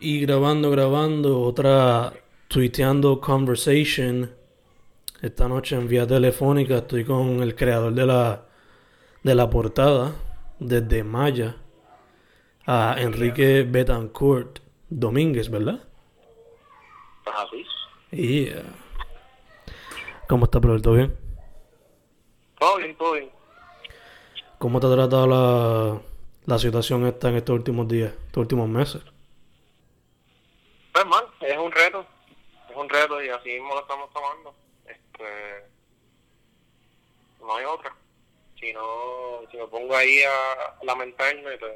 y 0.00 0.20
grabando, 0.20 0.70
grabando, 0.70 1.40
otra 1.40 2.12
tuiteando 2.48 3.20
conversation. 3.20 4.30
Esta 5.22 5.48
noche 5.48 5.76
en 5.76 5.88
vía 5.88 6.06
telefónica 6.06 6.78
estoy 6.78 7.04
con 7.04 7.42
el 7.42 7.54
creador 7.54 7.94
de 7.94 8.06
la, 8.06 8.46
de 9.22 9.34
la 9.34 9.48
portada, 9.48 10.12
desde 10.58 11.02
Maya, 11.02 11.56
a 12.66 12.96
Enrique 12.98 13.62
Betancourt 13.62 14.58
Domínguez, 14.90 15.48
¿verdad? 15.50 15.82
Así. 17.26 17.64
Y, 18.12 18.48
¿Cómo 20.28 20.44
está, 20.44 20.60
¿Todo 20.60 20.92
bien? 20.92 21.16
Todo 22.58 22.76
bien, 22.76 22.96
todo 22.96 23.12
bien. 23.12 23.30
¿Cómo 24.58 24.80
te 24.80 24.86
ha 24.86 24.92
tratado 24.92 25.26
la, 25.26 26.00
la 26.46 26.58
situación 26.58 27.06
esta 27.06 27.28
en 27.28 27.36
estos 27.36 27.56
últimos 27.56 27.88
días, 27.88 28.12
estos 28.26 28.42
últimos 28.42 28.68
meses? 28.68 29.02
Pues 30.94 31.06
mal, 31.06 31.24
es 31.40 31.58
un 31.58 31.72
reto, 31.72 32.06
es 32.70 32.76
un 32.76 32.88
reto 32.88 33.20
y 33.20 33.28
así 33.28 33.48
mismo 33.48 33.74
lo 33.74 33.80
estamos 33.80 34.08
tomando. 34.12 34.54
Este, 34.86 35.64
no 37.40 37.56
hay 37.56 37.64
otra. 37.64 37.92
Si 38.60 38.72
no, 38.72 39.40
si 39.50 39.56
me 39.56 39.66
pongo 39.66 39.96
ahí 39.96 40.20
a 40.22 40.84
lamentarme, 40.84 41.58
pues, 41.58 41.72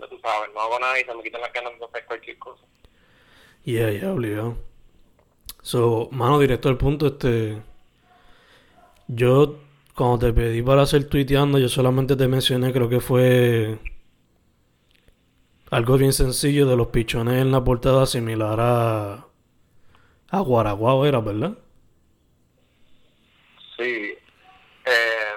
ya 0.00 0.06
tú 0.08 0.18
sabes, 0.20 0.48
no 0.54 0.60
hago 0.62 0.80
nada 0.80 0.98
y 0.98 1.04
se 1.04 1.14
me 1.14 1.22
quitan 1.22 1.42
las 1.42 1.52
ganas 1.52 1.78
de 1.78 1.84
hacer 1.84 2.06
cualquier 2.06 2.38
cosa. 2.38 2.64
Yeah, 3.64 3.90
yeah, 3.90 4.12
obligado. 4.12 4.56
So, 5.60 6.08
mano, 6.10 6.38
directo 6.38 6.70
al 6.70 6.78
punto, 6.78 7.08
este... 7.08 7.60
Yo, 9.08 9.58
cuando 9.94 10.18
te 10.26 10.32
pedí 10.32 10.62
para 10.62 10.82
hacer 10.82 11.06
tuiteando, 11.06 11.58
yo 11.58 11.68
solamente 11.68 12.16
te 12.16 12.28
mencioné, 12.28 12.72
creo 12.72 12.88
que 12.88 13.00
fue 13.00 13.78
algo 15.70 15.98
bien 15.98 16.12
sencillo 16.12 16.66
de 16.66 16.76
los 16.76 16.88
pichones 16.88 17.40
en 17.40 17.52
la 17.52 17.62
portada 17.62 18.06
similar 18.06 18.58
a, 18.60 19.26
a 20.30 20.40
Guaraguao 20.40 21.06
era, 21.06 21.20
¿verdad? 21.20 21.58
Sí. 23.76 24.16
Eh, 24.84 25.34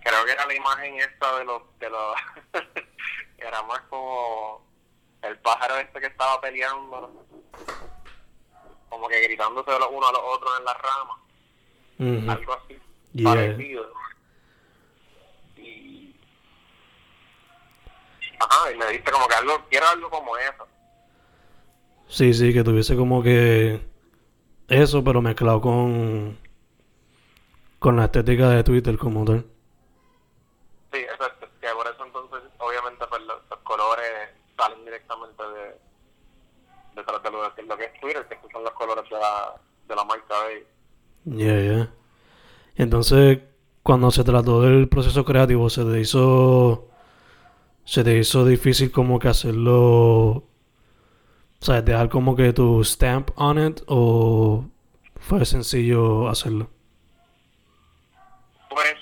creo 0.00 0.24
que 0.24 0.32
era 0.32 0.46
la 0.46 0.54
imagen 0.54 0.98
esta 0.98 1.38
de 1.38 1.44
los... 1.44 1.62
De 1.78 1.90
los 1.90 2.14
era 3.38 3.62
más 3.62 3.80
como 3.88 4.66
el 5.22 5.38
pájaro 5.38 5.76
este 5.78 6.00
que 6.00 6.06
estaba 6.06 6.40
peleando, 6.40 7.24
como 8.88 9.08
que 9.08 9.20
gritándose 9.20 9.70
unos 9.70 10.08
a 10.08 10.12
los 10.12 10.22
otros 10.24 10.50
en 10.58 10.64
la 10.64 10.74
rama. 10.74 12.32
Algo 12.32 12.52
así. 12.52 12.78
Parecido. 13.22 13.92
Ajá, 18.38 18.72
y 18.72 18.76
me 18.76 18.86
diste 18.86 19.10
como 19.10 19.26
que 19.26 19.34
algo, 19.34 19.52
quiero 19.70 19.88
algo 19.88 20.10
como 20.10 20.36
eso. 20.36 20.66
Sí, 22.08 22.32
sí, 22.32 22.52
que 22.52 22.64
tuviese 22.64 22.96
como 22.96 23.22
que 23.22 23.80
eso, 24.68 25.04
pero 25.04 25.20
mezclado 25.20 25.60
con 25.60 26.38
con 27.78 27.96
la 27.96 28.06
estética 28.06 28.50
de 28.50 28.64
Twitter 28.64 28.98
como 28.98 29.24
tal. 29.24 29.44
Sí, 30.92 30.98
exacto. 30.98 31.46
Que 31.60 31.68
por 31.68 31.86
eso 31.86 32.04
entonces, 32.04 32.40
obviamente, 32.58 33.04
pues 33.08 33.22
los, 33.22 33.58
colores 33.62 34.30
salen 34.56 34.84
directamente 34.84 35.42
de 35.42 35.76
detrás 36.96 37.22
de 37.22 37.30
lo, 37.30 37.50
de 37.50 37.62
lo 37.62 37.76
que 37.76 37.84
es 37.84 38.00
Twitter, 38.00 38.26
que 38.26 38.38
son 38.50 38.64
los 38.64 38.72
colores 38.72 39.04
de 39.08 39.18
la, 39.18 39.54
de 39.86 39.94
la 39.94 40.04
marca 40.04 40.34
de 40.48 40.66
Yeah, 41.24 41.60
yeah. 41.60 41.94
Entonces, 42.76 43.40
cuando 43.82 44.10
se 44.10 44.24
trató 44.24 44.62
del 44.62 44.88
proceso 44.88 45.24
creativo, 45.24 45.68
se 45.68 45.84
te 45.84 46.00
hizo. 46.00 46.87
Se 47.88 48.04
te 48.04 48.18
hizo 48.18 48.44
difícil 48.44 48.92
como 48.92 49.18
que 49.18 49.28
hacerlo. 49.28 50.44
Sea, 51.58 51.80
dejar 51.80 52.10
como 52.10 52.36
que 52.36 52.52
tu 52.52 52.84
stamp 52.84 53.30
on 53.36 53.66
it 53.66 53.80
o 53.86 54.62
fue 55.18 55.46
sencillo 55.46 56.28
hacerlo? 56.28 56.68
Pues, 58.68 58.94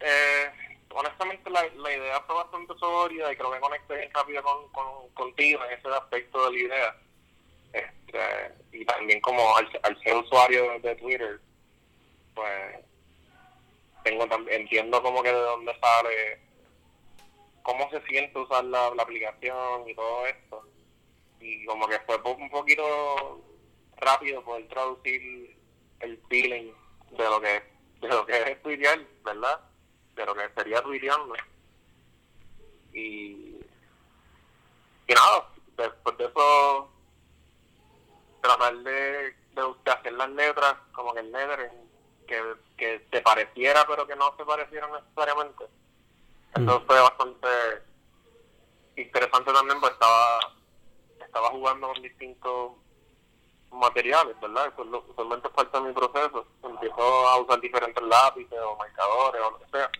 eh, 0.00 0.50
honestamente 0.94 1.50
la, 1.50 1.62
la, 1.76 1.94
idea 1.94 2.20
fue 2.22 2.36
bastante 2.36 2.72
sólida 2.80 3.30
y 3.30 3.36
creo 3.36 3.52
que 3.52 3.60
conecté 3.60 3.96
bien 3.96 4.10
rápido 4.14 4.42
con, 4.42 4.66
con, 4.72 5.10
contigo 5.10 5.60
en 5.66 5.78
ese 5.78 5.88
aspecto 5.88 6.46
de 6.46 6.52
la 6.52 6.58
idea. 6.58 6.96
Este, 7.74 8.78
y 8.78 8.84
también 8.86 9.20
como 9.20 9.54
al, 9.58 9.68
al 9.82 10.02
ser 10.02 10.16
usuario 10.16 10.80
de 10.80 10.94
Twitter, 10.94 11.38
pues 12.34 12.76
tengo 14.04 14.26
entiendo 14.48 15.02
como 15.02 15.22
que 15.22 15.28
de 15.28 15.38
dónde 15.38 15.78
sale, 15.78 16.40
cómo 17.62 17.88
se 17.90 18.00
siente 18.02 18.38
usar 18.38 18.64
la, 18.64 18.86
aplicación 18.86 19.88
y 19.88 19.94
todo 19.94 20.26
esto. 20.26 20.68
Y 21.40 21.64
como 21.66 21.88
que 21.88 21.98
fue 22.00 22.16
un 22.32 22.50
poquito 22.50 23.40
rápido 23.96 24.42
poder 24.42 24.68
traducir 24.68 25.56
el 26.00 26.20
feeling 26.28 26.72
de 27.10 27.24
lo 27.24 27.40
que 27.40 27.72
de 28.00 28.08
lo 28.08 28.26
que 28.26 28.32
es 28.36 28.48
estudiar, 28.48 29.00
¿verdad? 29.24 29.60
De 30.16 30.26
lo 30.26 30.34
que 30.34 30.48
sería 30.56 30.82
tuiteando. 30.82 31.34
Y, 32.92 33.60
y 35.06 35.14
nada, 35.14 35.48
después 35.76 36.18
de 36.18 36.24
eso, 36.24 36.90
tratar 38.40 38.76
de, 38.78 39.34
de, 39.52 39.90
hacer 39.90 40.12
las 40.14 40.30
letras 40.30 40.74
como 40.92 41.14
que 41.14 41.20
el 41.20 41.30
lettering 41.30 41.90
que, 42.26 42.42
que 42.76 42.98
te 43.10 43.20
pareciera 43.22 43.86
pero 43.86 44.06
que 44.06 44.16
no 44.16 44.34
se 44.36 44.44
parecieran 44.44 44.90
necesariamente. 44.92 45.64
Mm. 46.54 46.68
fue 46.86 47.00
bastante 47.00 47.48
interesante 48.96 49.52
también 49.52 49.80
porque 49.80 49.94
estaba, 49.94 50.38
estaba 51.18 51.48
jugando 51.48 51.88
con 51.88 52.02
distintos 52.02 52.72
materiales, 53.70 54.38
¿verdad? 54.40 54.72
Parte 55.54 55.78
de 55.78 55.84
mi 55.84 55.92
proceso. 55.92 56.46
Empiezo 56.62 57.28
a 57.28 57.40
usar 57.40 57.60
diferentes 57.60 58.02
lápices 58.02 58.58
o 58.58 58.76
marcadores 58.76 59.42
o 59.42 59.50
lo 59.50 59.58
que 59.58 59.66
sea. 59.70 59.90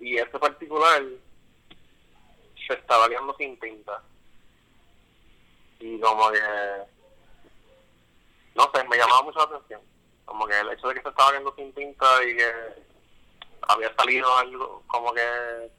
Y 0.00 0.16
este 0.16 0.38
particular 0.38 1.02
se 2.66 2.74
estaba 2.74 3.08
quedando 3.08 3.34
sin 3.36 3.58
tinta. 3.58 4.02
Y 5.80 5.98
como 6.00 6.30
que, 6.30 6.40
no 8.54 8.70
sé, 8.74 8.84
me 8.84 8.96
llamaba 8.96 9.22
mucho 9.22 9.38
la 9.38 9.44
atención. 9.56 9.80
Como 10.24 10.46
que 10.46 10.58
el 10.60 10.72
hecho 10.72 10.88
de 10.88 10.94
que 10.94 11.02
se 11.02 11.08
estaba 11.08 11.30
quedando 11.30 11.54
sin 11.54 11.72
tinta 11.72 12.24
y 12.24 12.36
que 12.36 12.87
había 13.68 13.94
salido 13.94 14.36
algo 14.36 14.82
como 14.86 15.12
que 15.12 15.70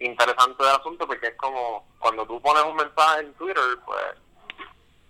interesante 0.00 0.62
del 0.62 0.74
asunto 0.74 1.06
porque 1.06 1.28
es 1.28 1.36
como 1.36 1.86
cuando 1.98 2.26
tú 2.26 2.40
pones 2.40 2.62
un 2.64 2.76
mensaje 2.76 3.20
en 3.20 3.34
Twitter 3.34 3.62
pues 3.84 4.04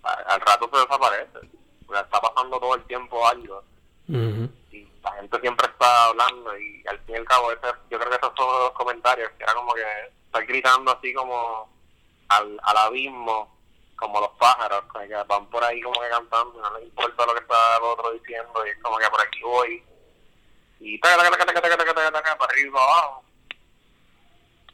al 0.03 0.41
rato 0.41 0.69
se 0.71 0.79
desaparece. 0.79 1.39
Porque 1.85 2.01
está 2.01 2.21
pasando 2.21 2.59
todo 2.59 2.75
el 2.75 2.83
tiempo 2.85 3.27
algo. 3.27 3.63
Y 4.71 4.87
la 5.03 5.11
gente 5.13 5.39
siempre 5.39 5.67
está 5.67 6.05
hablando 6.05 6.57
y 6.57 6.83
al 6.87 6.99
fin 6.99 7.15
y 7.15 7.17
al 7.17 7.25
cabo, 7.25 7.51
ese, 7.51 7.67
yo 7.89 7.99
creo 7.99 8.09
que 8.09 8.15
esos 8.15 8.33
son 8.35 8.47
los 8.47 8.71
comentarios, 8.71 9.29
que 9.37 9.43
era 9.43 9.53
como 9.53 9.73
que 9.73 9.83
estar 10.25 10.45
gritando 10.45 10.91
así 10.91 11.13
como 11.13 11.69
al, 12.29 12.59
al 12.63 12.77
abismo, 12.77 13.55
como 13.95 14.19
los 14.19 14.31
pájaros, 14.39 14.83
que 14.93 15.15
van 15.27 15.45
por 15.47 15.63
ahí 15.63 15.81
como 15.81 15.99
que 16.01 16.09
cantando, 16.09 16.59
no 16.59 16.77
les 16.77 16.87
importa 16.87 17.25
lo 17.25 17.33
que 17.33 17.41
está 17.41 17.77
el 17.77 17.83
otro 17.83 18.11
diciendo 18.13 18.65
y 18.65 18.69
es 18.69 18.77
como 18.79 18.97
que 18.97 19.09
por 19.09 19.21
aquí 19.21 19.41
voy 19.43 19.83
y 20.79 20.97
para 20.97 21.15
arriba 21.15 22.81
abajo. 22.81 23.23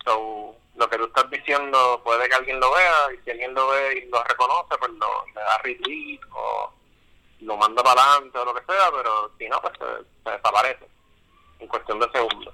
So, 0.03 0.55
lo 0.75 0.89
que 0.89 0.97
tú 0.97 1.05
estás 1.05 1.29
diciendo 1.29 2.01
puede 2.03 2.27
que 2.29 2.35
alguien 2.35 2.59
lo 2.59 2.71
vea 2.73 3.13
y 3.13 3.23
si 3.23 3.31
alguien 3.31 3.53
lo 3.53 3.67
ve 3.69 3.97
y 3.97 4.09
lo 4.09 4.23
reconoce, 4.23 4.77
pues 4.77 4.91
lo, 4.91 5.25
le 5.27 5.33
da 5.33 5.57
retweet 5.59 6.19
o 6.31 6.73
lo 7.41 7.57
manda 7.57 7.81
para 7.83 8.01
adelante 8.01 8.37
o 8.37 8.45
lo 8.45 8.53
que 8.53 8.65
sea, 8.65 8.91
pero 8.91 9.31
si 9.37 9.47
no, 9.47 9.61
pues 9.61 9.73
se, 9.77 10.31
desaparece 10.31 10.87
en 11.59 11.67
cuestión 11.67 11.99
de 11.99 12.11
segundos. 12.11 12.53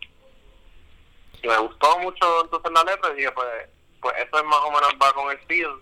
Y 1.42 1.48
me 1.48 1.58
gustó 1.58 1.98
mucho 2.00 2.44
entonces 2.44 2.72
la 2.72 2.84
letra 2.84 3.12
y 3.12 3.16
dije, 3.16 3.32
pues, 3.32 3.70
pues 4.00 4.16
eso 4.18 4.38
es 4.38 4.44
más 4.46 4.60
o 4.60 4.72
menos 4.72 4.94
va 5.02 5.14
con 5.14 5.32
el 5.32 5.40
field. 5.46 5.82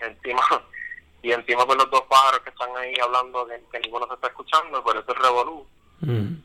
Encima, 0.00 0.42
y 1.22 1.32
encima 1.32 1.64
pues 1.66 1.78
los 1.78 1.90
dos 1.90 2.02
pájaros 2.02 2.40
que 2.40 2.50
están 2.50 2.76
ahí 2.76 2.94
hablando 3.00 3.46
que, 3.46 3.80
ninguno 3.80 4.06
se 4.08 4.14
está 4.14 4.28
escuchando, 4.28 4.82
por 4.82 4.96
eso 4.96 5.12
es 5.12 5.18
revolú. 5.18 5.66
Mm. 6.00 6.42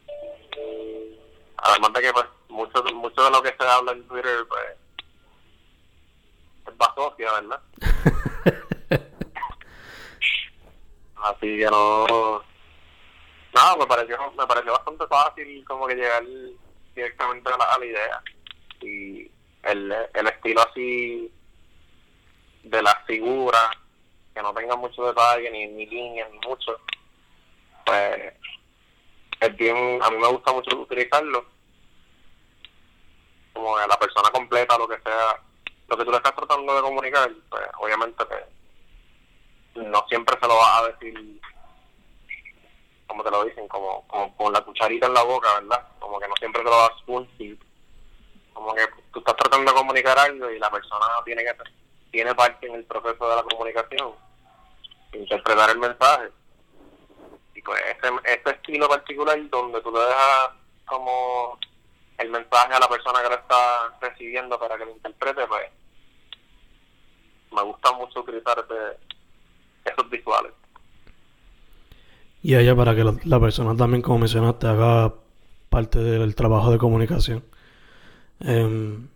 Además 1.57 1.93
de 1.93 2.01
que 2.01 2.13
pues 2.13 2.25
mucho, 2.49 2.83
mucho 2.95 3.23
de 3.23 3.31
lo 3.31 3.41
que 3.41 3.55
se 3.57 3.63
habla 3.65 3.91
en 3.93 4.07
Twitter 4.07 4.45
pues, 4.47 4.63
es 6.67 6.77
basocia, 6.77 7.31
¿verdad? 7.33 7.61
Así 11.23 11.57
que 11.57 11.65
no... 11.65 12.43
Nada, 13.53 13.75
me 13.77 13.85
pareció, 13.85 14.17
me 14.31 14.47
pareció 14.47 14.71
bastante 14.71 15.07
fácil 15.07 15.63
como 15.65 15.87
que 15.87 15.95
llegar 15.95 16.23
directamente 16.95 17.49
a 17.49 17.79
la, 17.79 17.85
idea. 17.85 18.21
Y 18.81 19.31
el, 19.63 19.95
el 20.13 20.27
estilo 20.27 20.61
así 20.61 21.31
de 22.63 22.81
las 22.81 23.05
figuras, 23.05 23.69
que 24.33 24.41
no 24.41 24.53
tengan 24.53 24.79
mucho 24.79 25.05
detalle, 25.05 25.51
ni, 25.51 25.67
ni 25.67 25.85
líneas, 25.85 26.29
ni 26.31 26.39
mucho, 26.39 26.79
pues 27.85 28.33
es 29.45 29.57
bien, 29.57 30.01
a 30.01 30.09
mí 30.09 30.17
me 30.17 30.27
gusta 30.27 30.51
mucho 30.51 30.77
utilizarlo 30.77 31.45
como 33.53 33.77
la 33.77 33.97
persona 33.99 34.29
completa, 34.31 34.77
lo 34.77 34.87
que 34.87 34.99
sea, 34.99 35.39
lo 35.87 35.97
que 35.97 36.05
tú 36.05 36.11
le 36.11 36.17
estás 36.17 36.35
tratando 36.35 36.75
de 36.75 36.81
comunicar, 36.81 37.31
pues 37.49 37.63
obviamente 37.79 38.23
que 38.25 39.81
no 39.81 40.05
siempre 40.07 40.37
se 40.39 40.47
lo 40.47 40.57
vas 40.57 40.81
a 40.81 40.87
decir 40.87 41.41
como 43.13 43.23
te 43.23 43.29
lo 43.29 43.43
dicen, 43.43 43.67
como, 43.67 44.07
como 44.07 44.35
con 44.35 44.51
la 44.53 44.61
cucharita 44.61 45.05
en 45.05 45.13
la 45.13 45.21
boca, 45.21 45.53
¿verdad? 45.59 45.87
Como 45.99 46.19
que 46.19 46.27
no 46.27 46.35
siempre 46.37 46.63
te 46.63 46.69
lo 46.69 46.75
das 46.75 46.97
spoon 46.99 47.29
Como 48.53 48.73
que 48.73 48.87
tú 49.11 49.19
estás 49.19 49.35
tratando 49.35 49.71
de 49.71 49.77
comunicar 49.77 50.17
algo 50.17 50.49
y 50.49 50.57
la 50.57 50.71
persona 50.71 51.05
tiene 51.23 51.43
que 51.43 51.53
tiene 52.11 52.33
parte 52.33 52.67
en 52.67 52.75
el 52.75 52.85
proceso 52.85 53.29
de 53.29 53.35
la 53.35 53.43
comunicación, 53.43 54.13
interpretar 55.13 55.69
el 55.71 55.79
mensaje. 55.79 56.29
Pues 57.63 57.81
ese, 57.81 58.13
ese 58.25 58.49
estilo 58.55 58.87
particular 58.87 59.37
donde 59.49 59.81
tú 59.81 59.91
le 59.91 59.99
dejas 59.99 60.49
como 60.85 61.57
el 62.17 62.29
mensaje 62.29 62.73
a 62.73 62.79
la 62.79 62.87
persona 62.87 63.21
que 63.21 63.29
lo 63.29 63.35
está 63.35 63.97
recibiendo 64.01 64.59
para 64.59 64.77
que 64.77 64.85
lo 64.85 64.91
interprete, 64.91 65.45
pues 65.47 65.63
me 67.53 67.61
gusta 67.63 67.91
mucho 67.93 68.21
utilizar 68.21 68.65
esos 69.85 70.09
visuales. 70.09 70.51
Y 72.41 72.55
ella 72.55 72.75
para 72.75 72.95
que 72.95 73.03
la, 73.03 73.39
persona 73.39 73.75
también, 73.75 74.01
como 74.01 74.19
mencionaste, 74.19 74.67
haga 74.67 75.13
parte 75.69 75.99
del 75.99 76.35
trabajo 76.35 76.71
de 76.71 76.77
comunicación. 76.77 77.43
Em, 78.41 79.07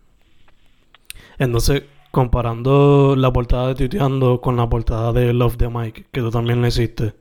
entonces, 1.38 1.84
comparando 2.12 3.16
la 3.18 3.32
portada 3.34 3.68
de 3.68 3.76
Tuiteando 3.76 4.40
con 4.40 4.56
la 4.56 4.70
portada 4.70 5.12
de 5.12 5.34
Love 5.34 5.58
the 5.58 5.68
Mike, 5.68 6.06
que 6.12 6.22
tú 6.22 6.32
también 6.32 6.62
le 6.62 6.70
hiciste, 6.70 7.16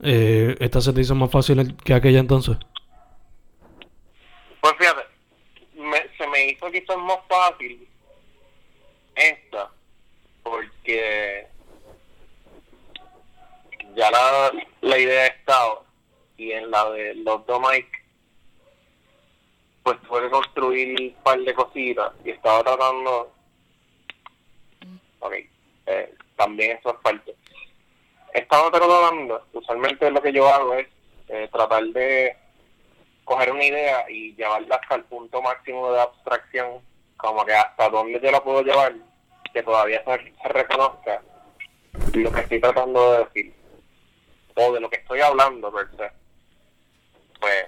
eh, 0.00 0.56
¿esta 0.60 0.80
se 0.80 0.92
te 0.92 1.00
hizo 1.00 1.14
más 1.14 1.30
fácil 1.30 1.76
que 1.84 1.94
aquella 1.94 2.20
entonces? 2.20 2.56
Pues 4.60 4.74
fíjate, 4.78 5.02
se 6.16 6.26
me 6.26 6.46
hizo 6.46 6.70
quizás 6.70 6.96
más 6.98 7.18
fácil 7.28 7.88
esta, 9.14 9.70
porque 10.42 11.46
ya 13.94 14.10
la, 14.10 14.52
la 14.80 14.98
idea 14.98 15.24
ha 15.24 15.26
estado 15.26 15.84
y 16.36 16.52
en 16.52 16.70
la 16.70 16.90
de 16.90 17.14
los 17.16 17.44
dos 17.46 17.60
Mike 17.60 17.90
pues 19.82 20.00
tuve 20.02 20.30
construir 20.30 21.00
un 21.00 21.22
par 21.22 21.40
de 21.40 21.54
cositas 21.54 22.12
y 22.24 22.30
estaba 22.30 22.62
tratando 22.62 23.32
ok 25.18 25.32
eh, 25.86 26.14
también 26.36 26.78
eso 26.78 26.90
es 26.90 27.00
parte 27.00 27.34
estaba 28.38 28.70
tratando 28.70 29.46
usualmente 29.52 30.10
lo 30.10 30.22
que 30.22 30.32
yo 30.32 30.48
hago 30.48 30.74
es 30.74 30.88
eh, 31.28 31.48
tratar 31.52 31.84
de 31.84 32.36
coger 33.24 33.52
una 33.52 33.64
idea 33.64 34.10
y 34.10 34.34
llevarla 34.34 34.76
hasta 34.76 34.94
el 34.96 35.04
punto 35.04 35.42
máximo 35.42 35.92
de 35.92 36.00
abstracción 36.00 36.80
como 37.16 37.44
que 37.44 37.54
hasta 37.54 37.88
dónde 37.90 38.20
yo 38.20 38.30
la 38.30 38.42
puedo 38.42 38.62
llevar 38.62 38.94
que 39.52 39.62
todavía 39.62 40.02
se, 40.04 40.48
reconozca 40.48 41.22
lo 42.14 42.32
que 42.32 42.40
estoy 42.40 42.60
tratando 42.60 43.12
de 43.12 43.24
decir 43.24 43.54
o 44.54 44.72
de 44.72 44.80
lo 44.80 44.90
que 44.90 44.96
estoy 44.96 45.20
hablando, 45.20 45.70
¿verdad? 45.70 46.12
Pues, 47.40 47.66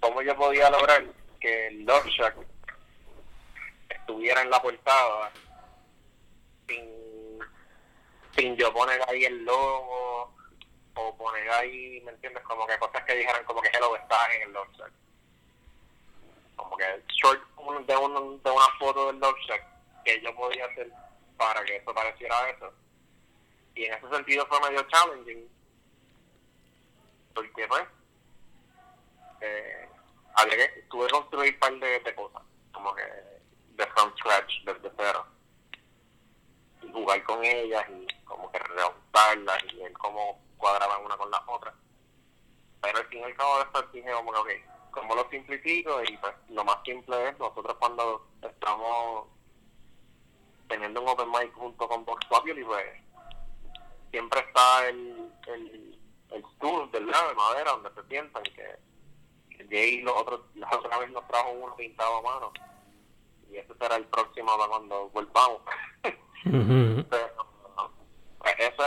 ¿cómo 0.00 0.22
yo 0.22 0.34
podía 0.36 0.70
lograr 0.70 1.04
que 1.40 1.66
el 1.68 1.84
Love 1.84 2.06
Shack 2.06 2.36
estuviera 3.88 4.42
en 4.42 4.50
la 4.50 4.60
portada 4.62 5.30
sin, 6.66 7.11
sin 8.36 8.56
yo 8.56 8.72
poner 8.72 9.00
ahí 9.08 9.24
el 9.24 9.44
logo 9.44 10.34
o 10.94 11.16
poner 11.16 11.50
ahí, 11.50 12.00
¿me 12.04 12.12
entiendes? 12.12 12.42
Como 12.44 12.66
que 12.66 12.78
cosas 12.78 13.04
que 13.04 13.16
dijeran 13.16 13.44
como 13.44 13.62
que 13.62 13.68
Hello 13.68 13.96
está 13.96 14.34
en 14.34 14.42
el 14.42 14.52
Love. 14.52 14.68
Como 16.56 16.76
que 16.76 17.02
short 17.08 17.40
de, 17.86 17.96
un, 17.96 18.42
de 18.42 18.50
una 18.50 18.68
foto 18.78 19.06
del 19.06 19.18
Love 19.20 19.36
que 20.04 20.20
yo 20.20 20.34
podía 20.34 20.66
hacer 20.66 20.90
para 21.36 21.64
que 21.64 21.76
eso 21.76 21.94
pareciera 21.94 22.50
eso. 22.50 22.72
Y 23.74 23.84
en 23.84 23.94
ese 23.94 24.08
sentido 24.10 24.46
fue 24.46 24.60
medio 24.60 24.82
challenging 24.88 25.48
porque 27.34 27.66
pues 27.66 27.84
eh, 29.40 29.88
tuve 30.90 31.06
que 31.06 31.12
construir 31.12 31.54
un 31.54 31.60
par 31.60 31.72
de, 31.78 32.14
cosas 32.14 32.42
como 32.72 32.94
que 32.94 33.02
de 33.02 33.86
from 33.88 34.14
scratch 34.18 34.64
desde 34.64 34.92
cero 34.96 35.26
y 36.82 36.92
jugar 36.92 37.22
con 37.24 37.42
ellas 37.44 37.84
y 37.88 38.01
como 38.32 38.50
que 38.50 38.58
remontarlas 38.58 39.64
y 39.72 39.76
ver 39.76 39.92
cómo 39.94 40.40
cuadraban 40.58 41.04
una 41.04 41.16
con 41.16 41.30
la 41.30 41.42
otra. 41.46 41.74
Pero 42.80 42.98
al 42.98 43.06
fin 43.06 43.20
y 43.20 43.24
al 43.24 43.36
cabo 43.36 43.58
después 43.58 43.84
dije 43.92 44.12
como 44.12 44.44
que 44.44 44.64
como 44.90 45.14
lo 45.14 45.28
simplifico 45.30 46.02
y 46.02 46.16
pues 46.18 46.34
lo 46.50 46.64
más 46.64 46.76
simple 46.84 47.28
es 47.28 47.38
nosotros 47.38 47.76
cuando 47.78 48.26
estamos 48.42 49.28
teniendo 50.68 51.00
un 51.00 51.08
open 51.08 51.30
mic 51.30 51.52
junto 51.54 51.88
con 51.88 52.04
Vox 52.04 52.26
y 52.56 52.64
pues 52.64 52.84
siempre 54.10 54.40
está 54.40 54.88
el, 54.88 55.32
el 55.46 55.92
el 56.34 56.44
tour 56.58 56.90
del 56.90 57.06
lado 57.06 57.28
de 57.28 57.34
madera 57.34 57.72
donde 57.72 57.90
se 57.94 58.02
piensan 58.04 58.42
que, 58.42 58.78
Jay 59.70 60.02
los 60.02 60.14
otros, 60.16 60.40
la 60.54 60.68
otra 60.70 60.98
vez 60.98 61.10
nos 61.10 61.26
trajo 61.28 61.52
uno 61.52 61.74
pintado 61.76 62.16
a 62.16 62.22
mano. 62.22 62.52
Y 63.50 63.56
ese 63.56 63.72
será 63.80 63.96
el 63.96 64.04
próximo 64.06 64.56
para 64.56 64.68
cuando 64.68 65.08
volvamos. 65.10 65.62
Pues, 66.44 67.22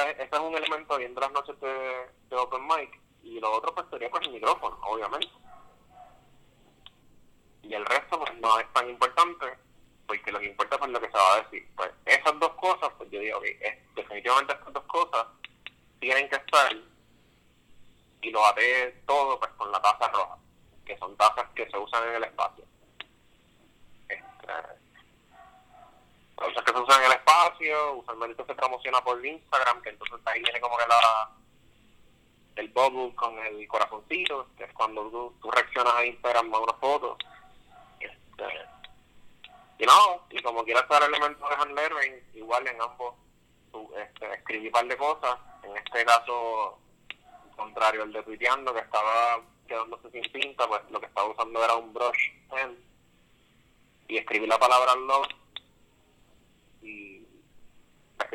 ese, 0.04 0.24
es 0.24 0.40
un 0.40 0.56
elemento 0.56 0.98
bien 0.98 1.14
de 1.14 1.22
las 1.22 1.32
noches 1.32 1.60
de, 1.60 2.36
Open 2.36 2.68
Mic 2.68 3.00
y 3.24 3.40
lo 3.40 3.52
otro 3.52 3.74
pues 3.74 3.88
sería 3.90 4.10
pues 4.10 4.26
el 4.28 4.34
micrófono, 4.34 4.78
obviamente. 4.84 5.32
Y 7.64 7.74
el 7.74 7.86
resto 7.86 8.20
pues 8.20 8.34
no 8.40 8.60
es 8.60 8.72
tan 8.74 8.90
importante 8.90 9.58
porque 10.06 10.32
lo 10.32 10.40
que 10.40 10.48
importa 10.48 10.78
pues 10.78 10.92
lo 10.92 11.00
que 11.00 11.08
se 11.08 11.18
va 11.18 11.34
a 11.34 11.42
decir. 11.42 11.68
Pues 11.76 11.92
esas 12.06 12.40
dos 12.40 12.52
cosas, 12.52 12.92
pues 12.98 13.10
yo 13.10 13.20
digo 13.20 13.42
que 13.42 13.58
es, 13.62 13.96
definitivamente 13.96 14.54
estas 14.54 14.74
dos 14.74 14.84
cosas 14.84 15.28
tienen 16.00 16.30
que 16.30 16.36
estar 16.36 16.76
y 18.22 18.32
lo 18.32 18.46
até 18.46 18.92
todo 19.08 19.40
pues 19.40 19.52
con 19.52 19.72
la 19.72 19.82
taza 19.82 20.08
roja, 20.10 20.38
que 20.86 20.98
son 20.98 21.16
tazas 21.16 21.50
que 21.56 21.70
se 21.70 21.78
usan 21.78 22.08
en 22.10 22.16
el 22.16 22.24
espacio. 22.26 22.66
Este, 24.10 24.85
cosas 26.36 26.64
que 26.64 26.72
usan 26.72 27.00
en 27.00 27.12
el 27.12 27.18
espacio, 27.18 27.94
usualmente 27.94 28.46
se 28.46 28.56
promociona 28.56 29.02
por 29.02 29.26
Instagram, 29.26 29.82
que 29.82 29.90
entonces 29.90 30.20
ahí 30.26 30.42
viene 30.42 30.60
como 30.60 30.78
que 30.78 30.88
la 30.88 31.32
el 32.56 32.70
bubble 32.70 33.14
con 33.16 33.38
el 33.40 33.68
corazoncito, 33.68 34.48
que 34.58 34.64
es 34.64 34.74
cuando 34.74 35.34
tú, 35.42 35.52
reaccionas 35.52 35.94
a 35.94 36.06
Instagram 36.06 36.54
a 36.54 36.60
una 36.60 36.74
foto. 36.74 37.18
Este, 38.00 38.46
y 39.78 39.86
no, 39.86 40.26
y 40.30 40.42
como 40.42 40.64
quieras 40.64 40.84
estar 40.84 41.04
el 41.04 41.14
elemento 41.14 41.48
de 41.50 41.56
handler, 41.56 42.24
igual 42.34 42.66
en 42.68 42.82
ambos 42.82 43.16
este, 43.98 44.34
escribí 44.34 44.68
un 44.68 44.72
par 44.72 44.88
de 44.88 44.98
cosas, 44.98 45.38
en 45.64 45.76
este 45.76 46.06
caso 46.06 46.80
contrario 47.56 48.04
el 48.04 48.14
de 48.14 48.24
tuiteando 48.24 48.74
que 48.74 48.80
estaba 48.80 49.42
quedándose 49.68 50.10
sin 50.12 50.32
tinta, 50.32 50.68
pues 50.68 50.82
lo 50.92 51.00
que 51.00 51.08
estaba 51.08 51.30
usando 51.30 51.64
era 51.64 51.76
un 51.76 51.94
brush 51.94 52.32
pen 52.50 52.78
y 54.08 54.18
escribí 54.18 54.46
la 54.48 54.60
palabra 54.60 54.96
love 54.96 55.28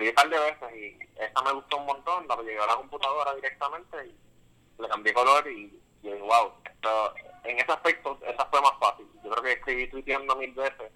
escribí 0.00 0.08
un 0.08 0.14
par 0.14 0.30
de 0.30 0.38
veces 0.38 0.76
y 0.76 1.22
esa 1.22 1.42
me 1.42 1.52
gustó 1.52 1.76
un 1.76 1.86
montón, 1.86 2.26
la 2.28 2.36
llegué 2.36 2.58
a 2.58 2.66
la 2.66 2.76
computadora 2.76 3.34
directamente 3.34 3.96
y 4.06 4.82
le 4.82 4.88
cambié 4.88 5.12
color 5.12 5.46
y, 5.50 5.80
y 6.02 6.08
wow, 6.08 6.52
esto, 6.64 7.14
en 7.44 7.58
ese 7.58 7.72
aspecto 7.72 8.18
esa 8.26 8.46
fue 8.46 8.60
más 8.62 8.72
fácil. 8.80 9.06
Yo 9.22 9.30
creo 9.30 9.42
que 9.42 9.52
escribí 9.52 9.88
tuiteando 9.88 10.36
mil 10.36 10.52
veces 10.52 10.92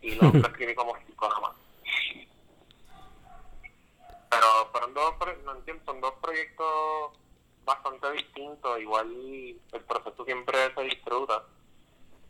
y 0.00 0.14
lo, 0.14 0.28
escribí 0.28 0.74
como 0.74 0.96
cinco 1.06 1.28
nada 1.28 1.40
más. 1.40 1.56
Pero 4.30 4.46
fueron 4.70 4.94
dos, 4.94 5.14
no 5.44 5.56
entiendo, 5.56 5.84
son 5.84 6.00
dos 6.00 6.14
proyectos 6.22 7.12
bastante 7.64 8.12
distinto. 8.12 8.78
Igual 8.78 9.10
el 9.72 9.84
proceso 9.88 10.24
siempre 10.24 10.72
se 10.72 10.82
disfruta 10.82 11.44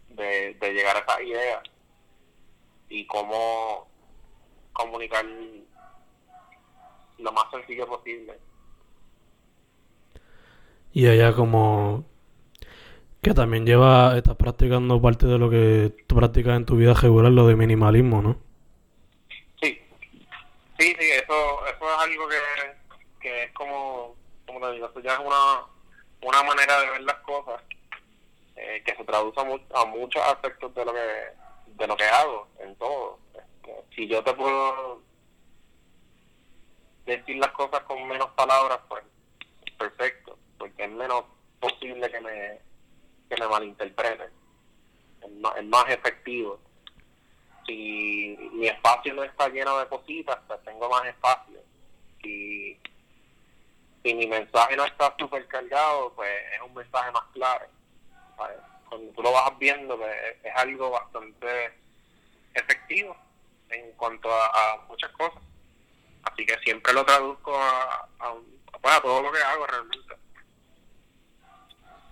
de, 0.09 0.57
llegar 0.61 0.97
a 0.97 1.01
esa 1.01 1.23
idea 1.23 1.63
y 2.89 3.07
cómo 3.07 3.87
comunicar 4.73 5.27
lo 7.21 7.33
más 7.33 7.51
sencillo 7.51 7.87
posible. 7.87 8.39
Y 10.93 11.07
ella 11.07 11.33
como 11.33 12.05
que 13.23 13.35
también 13.35 13.67
lleva, 13.67 14.17
estás 14.17 14.37
practicando 14.37 15.01
parte 15.01 15.27
de 15.27 15.39
lo 15.39 15.51
que 15.51 15.95
tú 16.07 16.17
practicas 16.17 16.57
en 16.57 16.67
tu 16.67 16.77
vida 16.77 16.95
regular, 16.95 17.31
lo 17.31 17.47
de 17.47 17.55
minimalismo, 17.55 18.23
¿no? 18.23 18.39
Sí, 19.61 19.79
sí, 20.79 20.97
sí, 20.99 21.11
eso, 21.11 21.67
eso 21.67 21.85
es 21.85 21.99
algo 22.03 22.29
que, 22.29 22.37
que 23.21 23.45
es 23.45 23.53
como 23.53 24.17
como 24.51 24.67
te 24.67 24.73
digo, 24.75 24.87
esto 24.87 25.01
ya 25.01 25.13
es 25.15 25.19
una, 25.21 25.65
una 26.23 26.43
manera 26.43 26.81
de 26.81 26.91
ver 26.91 27.03
las 27.03 27.17
cosas 27.17 27.63
eh, 28.57 28.83
que 28.85 28.95
se 28.97 29.05
traduce 29.05 29.41
a, 29.41 29.85
muchos 29.85 30.23
aspectos 30.23 30.75
de 30.75 30.85
lo 30.85 30.93
que 30.93 31.41
de 31.67 31.87
lo 31.87 31.97
que 31.97 32.05
hago 32.05 32.49
en 32.59 32.75
todo. 32.77 33.19
Este, 33.33 33.85
si 33.95 34.07
yo 34.07 34.23
te 34.23 34.35
puedo 34.35 35.01
decir 37.19 37.37
las 37.37 37.53
cosas 37.53 37.81
con 37.81 38.07
menos 38.07 38.31
palabras, 38.31 38.81
pues 38.89 39.05
perfecto, 39.79 40.39
porque 40.59 40.85
es 40.85 40.91
menos 40.91 41.25
posible 41.59 42.11
que 42.11 42.21
me, 42.21 42.59
que 43.29 43.37
me 43.41 43.49
malinterpreten. 43.49 44.31
Es 45.23 45.31
más, 45.33 45.57
es 45.57 45.65
más 45.65 45.89
efectivo. 45.89 46.59
si 47.67 48.37
mi 48.53 48.67
espacio 48.67 49.15
no 49.15 49.23
está 49.23 49.49
lleno 49.49 49.79
de 49.79 49.87
cositas, 49.89 50.39
pues 50.47 50.63
tengo 50.65 50.89
más 50.89 51.07
espacio. 51.07 51.61
Si, 52.23 52.79
si 54.03 54.15
mi 54.15 54.27
mensaje 54.27 54.77
no 54.77 54.85
está 54.85 55.15
súper 55.19 55.47
cargado, 55.47 56.13
pues 56.15 56.31
es 56.55 56.61
un 56.63 56.75
mensaje 56.75 57.11
más 57.13 57.25
claro. 57.33 57.67
Cuando 58.89 59.13
tú 59.13 59.23
lo 59.23 59.33
vas 59.33 59.59
viendo, 59.59 59.97
pues 59.97 60.17
es 60.43 60.53
algo 60.57 60.91
bastante 60.91 61.73
efectivo 62.55 63.17
en 63.71 63.93
cuanto 63.93 64.29
a, 64.33 64.85
muchas 64.89 65.11
cosas. 65.13 65.43
Así 66.23 66.47
que 66.47 66.59
siempre 66.65 66.93
lo 66.93 67.05
traduzco 67.05 67.55
a, 67.57 68.09
pues, 68.81 68.95
a, 68.95 69.01
todo 69.01 69.23
lo 69.23 69.33
que 69.33 69.39
hago 69.39 69.67
realmente. 69.67 70.15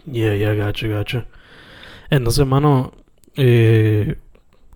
Yeah, 0.07 0.35
yeah, 0.35 0.55
gacho, 0.55 0.89
gacho. 0.89 1.27
Entonces, 2.11 2.41
hermano, 2.41 2.93
eh, 3.37 4.17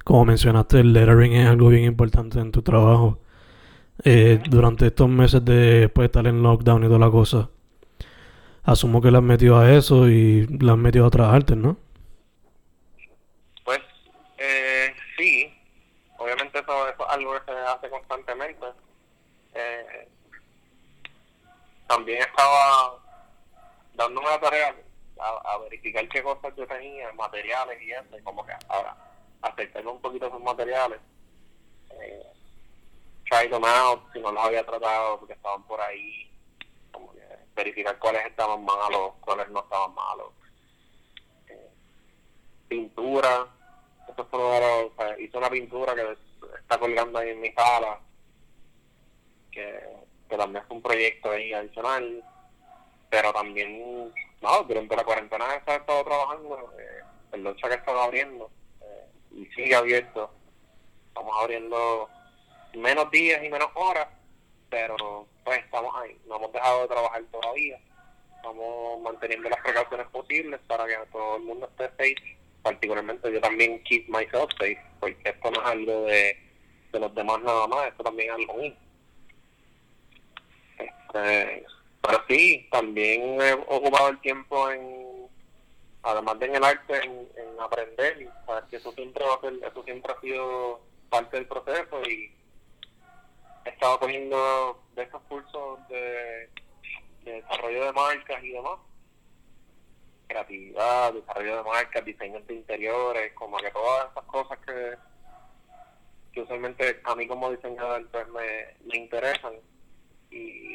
como 0.05 0.25
mencionaste, 0.25 0.81
el 0.81 0.93
lettering 0.93 1.33
es 1.33 1.49
algo 1.49 1.69
bien 1.69 1.85
importante 1.85 2.39
en 2.39 2.53
tu 2.53 2.63
trabajo. 2.63 3.19
Eh, 4.05 4.41
durante 4.49 4.87
estos 4.87 5.09
meses 5.09 5.45
de 5.45 5.89
pues, 5.89 6.07
estar 6.07 6.27
en 6.27 6.43
lockdown 6.43 6.85
y 6.85 6.87
toda 6.87 6.99
la 6.99 7.11
cosa, 7.11 7.51
asumo 8.65 9.01
que 9.01 9.11
le 9.11 9.19
has 9.19 9.23
metido 9.23 9.59
a 9.59 9.73
eso 9.73 10.09
y 10.09 10.47
le 10.47 10.71
has 10.71 10.79
metido 10.79 11.05
a 11.05 11.09
otras 11.09 11.33
artes, 11.33 11.57
¿no? 11.57 11.77
Pues 13.65 13.81
eh, 14.39 14.93
sí, 15.17 15.53
obviamente 16.19 16.59
eso, 16.59 16.89
es 16.89 16.95
algo 17.09 17.33
que 17.35 17.53
se 17.53 17.59
hace 17.59 17.91
constantemente. 17.91 18.67
Eh, 19.55 20.09
también 21.87 22.23
estaba 22.23 22.99
dándome 23.95 24.29
la 24.29 24.41
tarea 24.41 24.75
a, 25.19 25.59
verificar 25.59 26.09
qué 26.09 26.23
cosas 26.23 26.55
yo 26.57 26.67
tenía, 26.67 27.13
materiales 27.13 27.81
y 27.83 27.93
eso, 27.93 28.19
y 28.19 28.23
como 28.23 28.45
que 28.45 28.53
ahora 28.69 28.97
acercarme 29.43 29.91
un 29.91 30.01
poquito 30.01 30.27
esos 30.27 30.43
materiales, 30.43 31.01
eh, 31.91 32.23
try 33.29 33.49
them 33.49 33.65
out 33.65 34.01
si 34.13 34.21
no 34.21 34.33
los 34.33 34.45
había 34.45 34.65
tratado 34.65 35.19
porque 35.19 35.35
estaban 35.35 35.63
por 35.65 35.81
ahí, 35.81 36.31
como 36.91 37.13
que 37.13 37.21
verificar 37.55 37.99
cuáles 37.99 38.27
estaban 38.27 38.65
malos, 38.65 39.13
cuáles 39.21 39.49
no 39.51 39.61
estaban 39.61 39.95
malos. 39.95 40.33
Eh, 41.49 41.71
pintura, 42.69 43.47
eso 44.09 44.25
fue 44.27 44.41
o 44.41 44.93
sea, 44.97 45.19
hice 45.21 45.37
una 45.37 45.51
pintura 45.51 45.95
que 45.95 46.17
está 46.59 46.79
colgando 46.79 47.19
ahí 47.19 47.31
en 47.31 47.41
mi 47.41 47.53
sala, 47.53 48.01
que, 49.53 49.81
que 50.29 50.37
también 50.37 50.65
es 50.65 50.71
un 50.71 50.83
proyecto 50.83 51.31
ahí 51.31 51.53
adicional, 51.53 52.25
pero 53.09 53.33
también, 53.33 54.13
no, 54.41 54.63
durante 54.65 54.97
la 54.97 55.05
cuarentena 55.05 55.55
he 55.55 55.59
estado 55.59 56.05
trabajando, 56.05 56.73
eh, 56.79 57.03
el 57.33 57.45
lucha 57.45 57.69
que 57.69 57.75
he 57.75 57.79
estado 57.79 58.01
abriendo, 58.01 58.51
y 59.35 59.47
sigue 59.55 59.75
abierto. 59.75 60.31
Estamos 61.09 61.35
abriendo 61.41 62.09
menos 62.75 63.11
días 63.11 63.43
y 63.45 63.49
menos 63.49 63.69
horas, 63.75 64.09
pero 64.71 65.27
pues 65.45 65.59
estamos 65.59 65.95
ahí. 65.97 66.19
No 66.27 66.37
hemos 66.37 66.53
dejado 66.53 66.83
de 66.83 66.89
trabajar 66.89 67.23
todavía. 67.31 67.79
Estamos 68.37 69.01
manteniendo 69.03 69.49
las 69.49 69.61
precauciones 69.61 70.07
posibles 70.09 70.61
para 70.67 70.87
que 70.87 70.97
todo 71.13 71.37
el 71.37 71.43
mundo 71.43 71.69
esté 71.69 71.89
safe. 71.91 72.39
Particularmente 72.63 73.33
yo 73.33 73.41
también 73.41 73.83
keep 73.85 74.09
myself 74.09 74.51
safe, 74.59 74.81
porque 75.01 75.17
esto 75.25 75.51
no 75.51 75.61
es 75.61 75.67
algo 75.67 76.03
de, 76.03 76.37
de 76.93 77.01
los 77.01 77.15
demás 77.15 77.41
nada 77.43 77.67
más, 77.67 77.89
esto 77.89 78.05
también 78.05 78.31
es 78.31 78.37
algo 78.37 78.55
mío. 78.55 78.75
Este, 81.13 81.67
pero 82.01 82.25
sí, 82.29 82.69
también 82.71 83.41
he 83.41 83.53
ocupado 83.53 84.09
el 84.09 84.21
tiempo 84.21 84.71
en 84.71 85.13
además 86.05 86.39
de 86.41 86.47
en 86.47 86.55
el 86.57 86.65
arte, 86.65 87.05
en, 87.05 87.61
aprender, 87.61 88.23
y 88.23 88.29
que 88.69 88.77
eso 88.77 88.91
siempre 88.93 89.25
va 89.25 89.35
a 89.35 89.41
ser, 89.41 89.55
eso 89.63 89.85
siempre 89.85 90.13
ha 90.13 90.21
sido 90.21 90.81
parte 91.09 91.37
del 91.37 91.47
proceso 91.47 92.03
y 92.03 92.35
he 93.65 93.69
estado 93.69 94.01
cogiendo 94.01 94.83
de 94.97 95.03
esos 95.05 95.23
cursos 95.23 95.79
de, 95.89 96.51
desarrollo 97.25 97.85
de 97.85 97.93
marcas 97.93 98.43
y 98.43 98.51
demás, 98.51 98.81
creatividad, 100.27 101.13
desarrollo 101.13 101.57
de 101.59 101.63
marcas, 101.63 102.05
diseño 102.05 102.41
de 102.41 102.55
interiores, 102.55 103.33
como 103.35 103.59
que 103.59 103.71
todas 103.71 104.11
esas 104.11 104.25
cosas 104.25 104.59
que, 104.67 104.97
que 106.33 106.41
usualmente 106.41 107.01
a 107.05 107.15
mí 107.15 107.29
como 107.29 107.53
diseñador 107.53 108.09
pues 108.09 108.27
me, 108.29 108.75
me 108.87 108.97
interesan. 108.97 109.55
Y, 110.33 110.75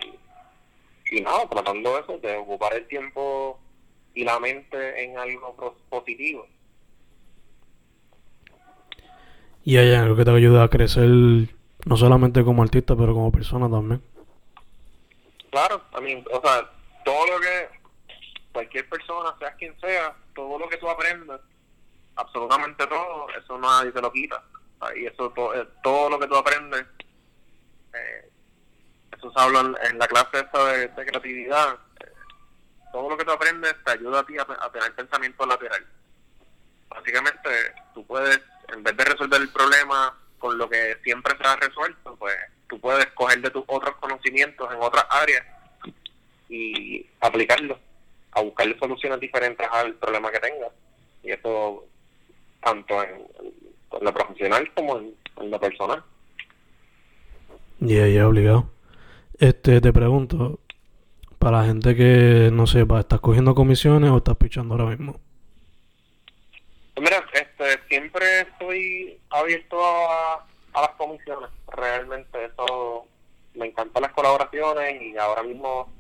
y 1.12 1.22
nada, 1.22 1.48
tratando 1.50 2.00
eso, 2.00 2.18
de 2.20 2.38
ocupar 2.38 2.74
el 2.74 2.88
tiempo 2.88 3.60
y 4.14 4.24
la 4.24 4.40
mente 4.40 5.04
en 5.04 5.18
algo 5.18 5.56
positivo. 5.90 6.48
Y 9.64 9.78
hay 9.78 9.94
algo 9.94 10.16
que 10.16 10.26
te 10.26 10.32
ayuda 10.32 10.64
a 10.64 10.70
crecer 10.70 11.10
no 11.10 11.98
solamente 11.98 12.44
como 12.44 12.64
artista, 12.64 12.96
pero 12.96 13.14
como 13.14 13.32
persona 13.32 13.70
también. 13.70 14.02
Claro, 15.52 15.82
a 15.94 16.02
mí, 16.02 16.24
o 16.32 16.42
sea, 16.42 16.70
todo 17.04 17.26
lo 17.28 17.40
que 17.40 17.70
cualquier 18.52 18.90
persona, 18.90 19.36
seas 19.40 19.56
quien 19.56 19.80
sea, 19.80 20.16
todo 20.34 20.58
lo 20.58 20.68
que 20.68 20.78
tú 20.78 20.90
aprendes, 20.90 21.40
absolutamente 22.16 22.88
todo, 22.88 23.28
eso 23.30 23.58
nadie 23.58 23.92
te 23.92 24.02
lo 24.02 24.12
quita. 24.12 24.44
Y 24.96 25.06
eso, 25.06 25.30
todo, 25.32 25.56
eh, 25.56 25.68
todo 25.84 26.10
lo 26.10 26.20
que 26.20 26.28
tú 26.28 26.36
aprendes, 26.36 26.86
eh, 27.94 28.30
eso 29.18 29.32
se 29.32 29.40
habla 29.40 29.76
en, 29.90 29.98
la 29.98 30.08
clase 30.08 30.40
esta 30.40 30.66
de 30.66 30.90
creatividad, 30.90 31.78
todo 32.92 33.10
lo 33.10 33.18
que 33.18 33.26
tú 33.26 33.32
aprendes 33.32 33.76
te 33.84 33.92
ayuda 33.92 34.20
a 34.20 34.26
ti 34.26 34.36
a, 34.38 34.72
tener 34.72 34.96
pensamiento 34.96 35.46
lateral. 35.46 35.86
Básicamente, 36.90 37.50
tú 37.94 38.06
puedes, 38.06 38.40
en 38.74 38.84
vez 38.84 38.96
de 38.98 39.06
resolver 39.06 39.42
el 39.42 39.50
problema 39.50 40.18
con 40.40 40.58
lo 40.58 40.70
que 40.70 40.98
siempre 41.04 41.36
se 41.38 41.48
ha 41.48 41.56
resuelto, 41.58 42.16
pues 42.16 42.36
tú 42.68 42.80
puedes 42.80 43.06
coger 43.08 43.42
de 43.42 43.50
tus 43.50 43.64
otros 43.68 43.96
conocimientos 43.98 44.72
en 44.72 44.82
otras 44.82 45.06
áreas 45.10 45.46
y 46.50 47.06
aplicarlos, 47.22 47.78
a 48.32 48.42
buscarle 48.42 48.78
soluciones 48.80 49.20
diferentes 49.20 49.68
al 49.72 49.94
problema 49.96 50.32
que 50.32 50.40
tengas. 50.40 50.72
Y 51.24 51.32
eso 51.32 51.86
tanto 52.64 53.04
en, 53.04 53.28
lo 54.02 54.14
profesional 54.14 54.72
como 54.74 54.98
en, 54.98 55.16
lo 55.52 55.60
personal. 55.60 56.04
Ya, 57.80 58.08
ya, 58.08 58.28
obligado. 58.28 58.70
Este, 59.40 59.82
te 59.82 59.94
pregunto, 59.94 60.60
para 61.38 61.60
la 61.60 61.66
gente 61.66 61.96
que 61.96 62.50
no 62.52 62.66
sepa, 62.66 63.00
¿estás 63.00 63.20
cogiendo 63.20 63.54
comisiones 63.54 64.10
o 64.10 64.18
estás 64.18 64.36
pichando 64.36 64.74
ahora 64.74 64.88
mismo? 64.88 65.20
Mira, 67.00 67.24
este, 67.32 67.80
siempre 67.88 68.42
estoy 68.42 69.20
abierto 69.30 69.78
a, 69.80 70.44
las 70.74 70.90
comisiones. 70.98 71.50
Realmente 71.68 72.46
eso 72.46 73.06
me 73.54 73.68
encantan 73.68 74.04
las 74.04 74.12
colaboraciones 74.12 75.02
y 75.02 75.18
ahora 75.18 75.44
mismo 75.44 75.92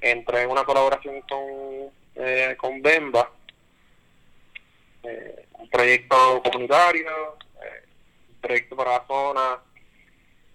entré 0.00 0.42
en 0.42 0.50
una 0.50 0.64
colaboración 0.64 1.20
con, 1.22 1.92
eh, 2.16 2.56
con 2.58 2.82
Bemba, 2.82 3.30
eh, 5.04 5.46
un 5.58 5.68
proyecto 5.70 6.42
comunitario, 6.42 7.36
eh, 7.62 7.84
un 8.28 8.40
proyecto 8.40 8.76
para 8.76 8.98
la 8.98 9.06
zona 9.06 9.60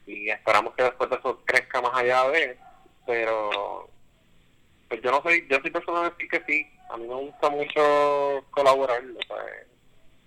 y 0.10 0.30
esperamos 0.30 0.74
que 0.76 0.84
después 0.84 1.10
de 1.10 1.18
eso 1.18 1.42
crezca 1.46 1.82
más 1.82 1.94
allá 1.96 2.28
de, 2.30 2.58
pero 3.06 3.90
pues 4.88 5.02
yo 5.02 5.12
no 5.12 5.22
soy, 5.22 5.48
yo 5.48 5.60
soy 5.60 5.70
persona 5.70 6.04
de 6.04 6.10
decir 6.10 6.30
que 6.30 6.44
sí, 6.48 6.68
a 6.90 6.98
mí 6.98 7.08
me 7.08 7.14
gusta 7.14 7.50
mucho 7.50 8.44
colaborar, 8.50 9.04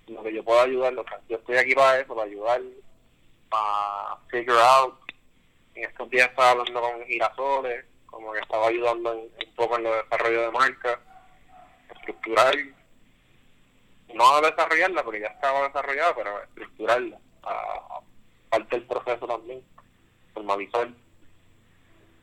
lo 0.06 0.22
que 0.22 0.34
yo 0.34 0.44
pueda 0.44 0.62
ayudar, 0.62 0.94
yo 1.28 1.36
estoy 1.36 1.56
aquí 1.56 1.74
para 1.74 2.00
eso, 2.00 2.14
para 2.14 2.28
ayudar, 2.28 2.60
para 3.48 4.16
figure 4.30 4.60
out, 4.60 4.94
en 5.74 5.84
estos 5.84 6.08
días 6.10 6.28
estaba 6.28 6.50
hablando 6.50 6.80
con 6.80 7.04
Girasoles, 7.06 7.84
como 8.06 8.32
que 8.32 8.40
estaba 8.40 8.68
ayudando 8.68 9.12
un 9.12 9.54
poco 9.56 9.78
en 9.78 9.86
el 9.86 9.92
desarrollo 10.02 10.42
de 10.42 10.50
marca, 10.50 11.00
estructurar, 11.96 12.54
no 14.14 14.36
a 14.36 14.40
desarrollarla 14.42 15.02
porque 15.02 15.20
ya 15.20 15.28
estaba 15.28 15.66
desarrollada, 15.66 16.14
pero 16.14 16.42
estructurarla, 16.42 17.18
a, 17.42 18.00
parte 18.50 18.76
del 18.76 18.86
proceso 18.86 19.26
también, 19.26 19.62
formalizar 20.34 20.88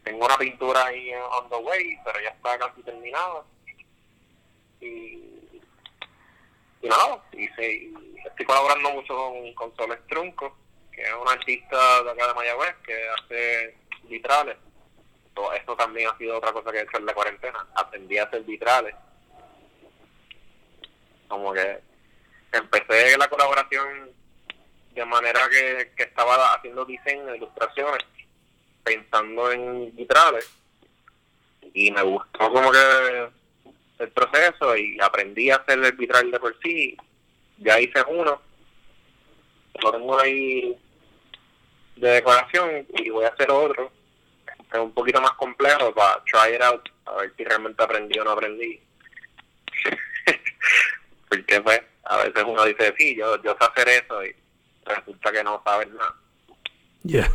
tengo 0.09 0.25
una 0.25 0.37
pintura 0.37 0.85
ahí 0.85 1.13
on 1.13 1.49
the 1.49 1.55
way, 1.57 1.97
pero 2.03 2.19
ya 2.19 2.29
está 2.29 2.57
casi 2.57 2.81
terminada. 2.81 3.43
Y, 4.81 5.61
nada, 6.81 7.23
y, 7.33 7.45
estoy 7.45 8.45
colaborando 8.45 8.91
mucho 8.91 9.15
con, 9.15 9.53
con 9.53 9.75
Soles 9.75 9.99
Trunco, 10.07 10.57
que 10.91 11.01
es 11.03 11.13
un 11.13 11.27
artista 11.27 12.03
de 12.03 12.11
acá 12.11 12.27
de 12.27 12.33
Mayagüez 12.33 12.75
que 12.85 13.09
hace 13.09 13.77
vitrales. 14.03 14.57
esto 15.55 15.75
también 15.75 16.09
ha 16.09 16.17
sido 16.17 16.37
otra 16.37 16.53
cosa 16.53 16.71
que 16.71 16.79
he 16.79 16.83
hecho 16.83 16.97
en 16.97 17.05
la 17.05 17.13
cuarentena. 17.13 17.67
Aprendí 17.75 18.17
a 18.17 18.23
hacer 18.23 18.41
vitrales. 18.43 18.95
Como 21.27 21.53
que 21.53 21.81
empecé 22.51 23.15
la 23.15 23.27
colaboración 23.27 24.11
de 24.93 25.05
manera 25.05 25.39
que, 25.49 25.91
que 25.95 26.03
estaba 26.03 26.53
haciendo 26.53 26.85
diseño, 26.85 27.35
ilustraciones 27.35 28.03
pensando 28.83 29.51
en 29.51 29.95
vitrales 29.95 30.49
y 31.73 31.91
me 31.91 32.01
gustó 32.01 32.51
como 32.51 32.71
que 32.71 33.29
el 33.99 34.09
proceso 34.11 34.75
y 34.75 34.97
aprendí 35.01 35.51
a 35.51 35.57
hacer 35.57 35.79
el 35.79 35.91
vitral 35.93 36.31
de 36.31 36.39
por 36.39 36.57
sí. 36.61 36.97
Ya 37.57 37.79
hice 37.79 38.01
uno, 38.07 38.41
lo 39.81 39.91
tengo 39.91 40.19
ahí 40.19 40.77
de 41.97 42.09
decoración 42.09 42.87
y 42.95 43.09
voy 43.09 43.25
a 43.25 43.29
hacer 43.29 43.51
otro 43.51 43.91
es 44.71 44.79
un 44.79 44.93
poquito 44.93 45.19
más 45.21 45.31
complejo 45.31 45.93
para 45.93 46.23
try 46.25 46.55
it 46.55 46.61
out, 46.61 46.87
a 47.05 47.15
ver 47.15 47.33
si 47.35 47.43
realmente 47.43 47.83
aprendí 47.83 48.19
o 48.19 48.23
no 48.23 48.31
aprendí. 48.31 48.79
Porque 51.29 51.61
pues, 51.61 51.81
a 52.03 52.17
veces 52.17 52.43
uno 52.45 52.65
dice, 52.65 52.93
sí, 52.97 53.15
yo, 53.15 53.41
yo 53.41 53.57
sé 53.59 53.65
hacer 53.65 53.89
eso 53.89 54.23
y 54.23 54.35
resulta 54.95 55.31
que 55.31 55.43
no 55.43 55.61
sabes 55.63 55.89
nada. 55.89 56.15
Ya. 57.03 57.31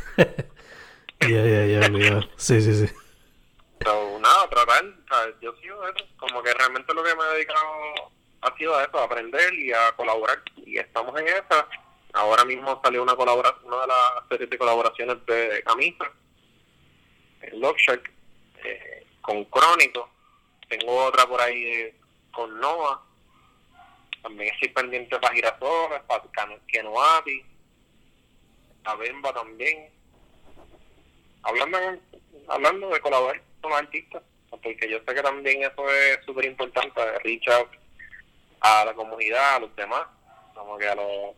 Ya, 1.20 1.42
ya, 1.42 1.64
ya, 1.64 2.20
Sí, 2.36 2.60
sí, 2.60 2.86
sí. 2.86 2.94
So, 3.82 4.18
nada, 4.20 4.46
tratar, 4.50 4.84
yo 5.40 5.54
sigo 5.56 5.88
eso, 5.88 6.04
como 6.18 6.42
que 6.42 6.52
realmente 6.52 6.92
lo 6.92 7.02
que 7.02 7.14
me 7.14 7.22
he 7.22 7.34
dedicado 7.36 7.60
ha 8.42 8.56
sido 8.58 8.76
a 8.76 8.84
eso, 8.84 8.98
a 8.98 9.04
aprender 9.04 9.54
y 9.54 9.72
a 9.72 9.92
colaborar. 9.96 10.42
Y 10.56 10.78
estamos 10.78 11.18
en 11.18 11.28
esa. 11.28 11.66
Ahora 12.12 12.44
mismo 12.44 12.78
salió 12.84 13.02
una 13.02 13.16
colaboración, 13.16 13.64
una 13.64 13.80
de 13.80 13.86
las 13.86 14.28
series 14.28 14.50
de 14.50 14.58
colaboraciones 14.58 15.24
de 15.26 15.62
camisa 15.64 16.12
Lockshark, 17.52 18.10
eh, 18.64 19.06
con 19.20 19.44
Crónico. 19.46 20.08
Tengo 20.68 21.04
otra 21.04 21.26
por 21.26 21.40
ahí 21.40 21.64
eh, 21.64 21.94
con 22.32 22.58
Nova. 22.60 23.02
También 24.24 24.54
estoy 24.54 24.70
pendiente 24.70 25.18
para 25.18 25.34
Girasoles, 25.34 26.00
para 26.08 26.24
Kenoati, 26.66 27.44
a 28.84 28.94
Bemba 28.94 29.34
también. 29.34 29.90
Hablando, 31.42 31.78
hablando 32.48 32.88
de 32.88 33.00
colaborar 33.00 33.42
con 33.60 33.70
los 33.72 33.80
artistas, 33.80 34.22
porque 34.48 34.88
yo 34.90 34.98
sé 35.06 35.14
que 35.14 35.22
también 35.22 35.62
eso 35.62 35.90
es 35.90 36.24
súper 36.24 36.46
importante, 36.46 37.18
reach 37.22 37.46
out 37.48 37.68
a 38.60 38.86
la 38.86 38.94
comunidad, 38.94 39.56
a 39.56 39.58
los 39.60 39.76
demás, 39.76 40.06
como 40.54 40.78
que 40.78 40.88
a 40.88 40.94
los 40.94 41.34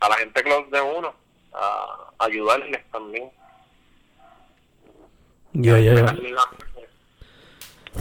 a 0.00 0.08
la 0.10 0.16
gente 0.16 0.42
close 0.42 0.68
de 0.70 0.82
uno, 0.82 1.14
a 1.54 2.10
ayudarles 2.18 2.84
también. 2.90 3.30
Ya, 5.54 5.78
ya, 5.78 5.94
ya. 5.94 6.14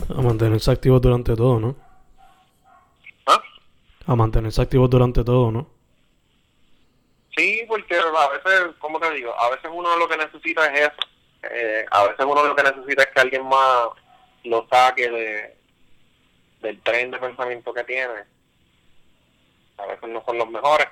A 0.09 0.21
mantenerse 0.21 0.69
activos 0.69 1.01
durante 1.01 1.33
todo, 1.33 1.61
¿no? 1.61 1.82
A 4.05 4.15
mantenerse 4.15 4.61
activos 4.61 4.89
durante 4.89 5.23
todo, 5.23 5.51
¿no? 5.51 5.69
Sí, 7.35 7.63
porque 7.67 7.95
a 7.95 8.29
veces, 8.29 8.75
como 8.79 8.99
te 8.99 9.11
digo, 9.11 9.33
a 9.39 9.49
veces 9.49 9.69
uno 9.73 9.97
lo 9.97 10.07
que 10.07 10.17
necesita 10.17 10.65
es 10.73 10.81
eso. 10.81 11.09
Eh, 11.51 11.85
a 11.89 12.07
veces 12.07 12.25
uno 12.25 12.45
lo 12.45 12.55
que 12.55 12.63
necesita 12.63 13.03
es 13.03 13.09
que 13.09 13.21
alguien 13.21 13.45
más 13.47 13.87
lo 14.43 14.67
saque 14.67 15.09
de, 15.09 15.57
del 16.61 16.81
tren 16.81 17.11
de 17.11 17.17
pensamiento 17.17 17.73
que 17.73 17.83
tiene. 17.85 18.13
A 19.77 19.85
veces 19.87 20.09
no 20.09 20.23
son 20.25 20.37
los 20.37 20.49
mejores. 20.49 20.87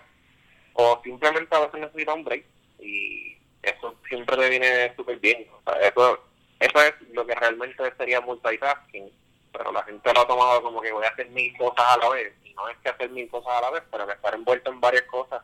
O 0.73 0.99
simplemente 1.03 1.55
a 1.55 1.59
veces 1.59 1.79
necesita 1.79 2.13
un 2.13 2.23
break. 2.23 2.45
Y 2.79 3.37
eso 3.61 3.95
siempre 4.07 4.37
te 4.37 4.49
viene 4.49 4.95
súper 4.95 5.19
bien. 5.19 5.47
O 5.51 5.61
sea, 5.63 5.79
eso 5.87 6.31
eso 6.61 6.79
es 6.79 6.93
lo 7.13 7.25
que 7.25 7.33
realmente 7.33 7.91
sería 7.97 8.21
multitasking, 8.21 9.11
pero 9.51 9.71
la 9.71 9.83
gente 9.83 10.13
lo 10.13 10.21
ha 10.21 10.27
tomado 10.27 10.63
como 10.63 10.81
que 10.81 10.91
voy 10.91 11.05
a 11.05 11.09
hacer 11.09 11.29
mil 11.29 11.55
cosas 11.57 11.85
a 11.85 11.97
la 11.97 12.09
vez, 12.09 12.33
y 12.43 12.53
no 12.53 12.67
es 12.69 12.77
que 12.77 12.89
hacer 12.89 13.09
mil 13.09 13.29
cosas 13.29 13.53
a 13.53 13.61
la 13.61 13.71
vez, 13.71 13.83
pero 13.91 14.07
que 14.07 14.13
estar 14.13 14.33
envuelto 14.33 14.71
en 14.71 14.79
varias 14.79 15.03
cosas, 15.03 15.41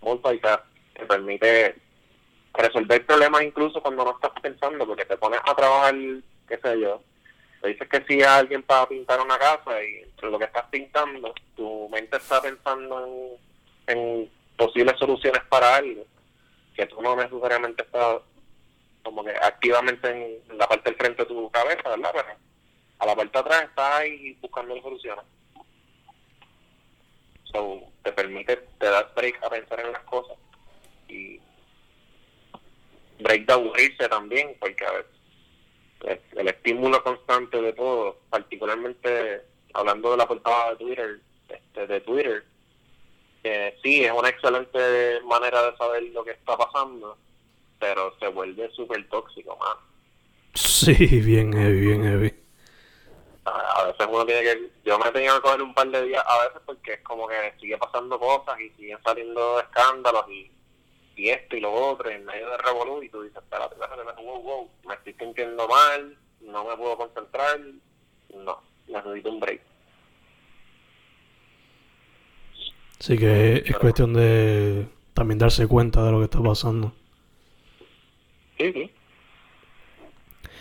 multitasking, 0.00 0.76
te 0.94 1.06
permite 1.06 1.76
resolver 2.54 3.06
problemas 3.06 3.42
incluso 3.42 3.82
cuando 3.82 4.04
no 4.04 4.12
estás 4.12 4.32
pensando, 4.40 4.86
porque 4.86 5.04
te 5.04 5.16
pones 5.16 5.40
a 5.44 5.54
trabajar, 5.54 5.94
qué 6.48 6.58
sé 6.58 6.80
yo, 6.80 7.02
te 7.60 7.68
dices 7.68 7.88
que 7.88 8.04
si 8.06 8.22
alguien 8.22 8.62
para 8.62 8.88
pintar 8.88 9.20
una 9.20 9.38
casa 9.38 9.82
y 9.82 10.06
lo 10.22 10.38
que 10.38 10.44
estás 10.44 10.66
pintando, 10.70 11.34
tu 11.54 11.88
mente 11.88 12.16
está 12.16 12.40
pensando 12.40 13.38
en, 13.86 14.30
posibles 14.56 14.98
soluciones 14.98 15.42
para 15.50 15.76
algo, 15.76 16.04
que 16.74 16.86
tú 16.86 17.02
no 17.02 17.14
necesariamente 17.14 17.82
estás 17.82 18.22
como 19.02 19.22
que 19.22 19.30
activamente 19.30 20.10
en 20.10 20.58
la 20.58 20.66
parte 20.66 20.90
del 20.90 20.98
frente 20.98 21.22
de 21.22 21.28
tu 21.28 21.50
cabeza, 21.50 21.90
¿verdad? 21.90 22.36
A 22.98 23.06
la 23.06 23.14
parte 23.14 23.32
de 23.32 23.38
atrás 23.38 23.62
estás 23.64 23.94
ahí 23.94 24.36
buscando 24.40 24.80
soluciones. 24.80 25.24
So, 27.52 27.82
te 28.02 28.12
permite, 28.12 28.56
te 28.78 28.86
das 28.86 29.14
break 29.14 29.42
a 29.42 29.50
pensar 29.50 29.80
en 29.80 29.92
las 29.92 30.02
cosas 30.04 30.36
y 31.08 31.40
break 33.20 33.46
de 33.46 33.52
aburrirse 33.52 34.08
también, 34.08 34.56
porque 34.60 34.84
a 34.84 34.92
veces 34.92 35.16
el, 36.36 36.48
estímulo 36.48 37.02
constante 37.02 37.60
de 37.60 37.72
todo, 37.72 38.18
particularmente 38.30 39.42
hablando 39.74 40.10
de 40.10 40.16
la 40.16 40.28
portada 40.28 40.70
de 40.70 40.76
Twitter, 40.76 41.20
este, 41.48 41.86
de 41.86 42.00
Twitter, 42.00 42.44
que 43.42 43.78
sí, 43.82 44.04
es 44.04 44.12
una 44.12 44.28
excelente 44.28 45.20
manera 45.22 45.70
de 45.70 45.76
saber 45.76 46.02
lo 46.04 46.24
que 46.24 46.32
está 46.32 46.56
pasando, 46.56 47.16
pero 47.78 48.14
se 48.18 48.28
vuelve 48.28 48.70
súper 48.70 49.08
tóxico, 49.08 49.56
más. 49.56 49.76
Sí, 50.54 51.20
bien 51.20 51.52
heavy, 51.52 51.80
bien 51.80 52.02
heavy. 52.02 52.45
A, 53.46 53.84
veces 53.84 54.06
uno 54.10 54.26
tiene 54.26 54.42
que... 54.42 54.70
Yo 54.84 54.98
me 54.98 55.08
he 55.08 55.12
tenido 55.12 55.36
que 55.36 55.42
coger 55.42 55.62
un 55.62 55.74
par 55.74 55.88
de 55.88 56.02
días 56.04 56.24
a 56.26 56.46
veces 56.46 56.60
porque 56.66 56.94
es 56.94 57.00
como 57.02 57.28
que 57.28 57.54
sigue 57.60 57.78
pasando 57.78 58.18
cosas 58.18 58.60
y 58.60 58.70
siguen 58.70 58.98
saliendo 59.04 59.60
escándalos 59.60 60.28
y, 60.28 60.50
y 61.16 61.30
esto 61.30 61.56
y 61.56 61.60
lo 61.60 61.72
otro 61.72 62.10
en 62.10 62.24
medio 62.24 62.50
de 62.50 62.58
revolú 62.58 63.02
y 63.02 63.08
tú 63.08 63.22
dices, 63.22 63.38
espérate, 63.38 63.74
espérate, 63.74 64.22
wow, 64.22 64.42
wow, 64.42 64.70
me 64.86 64.94
estoy 64.94 65.14
sintiendo 65.14 65.68
mal, 65.68 66.16
no 66.40 66.64
me 66.64 66.76
puedo 66.76 66.96
concentrar, 66.96 67.60
no, 68.34 68.62
necesito 68.88 69.30
un 69.30 69.40
break. 69.40 69.60
Sí 72.98 73.18
que 73.18 73.62
es 73.64 73.78
cuestión 73.78 74.14
de 74.14 74.86
también 75.14 75.38
darse 75.38 75.66
cuenta 75.66 76.04
de 76.04 76.12
lo 76.12 76.18
que 76.18 76.24
está 76.24 76.42
pasando. 76.42 76.92
Sí, 78.58 78.72
sí. 78.72 78.90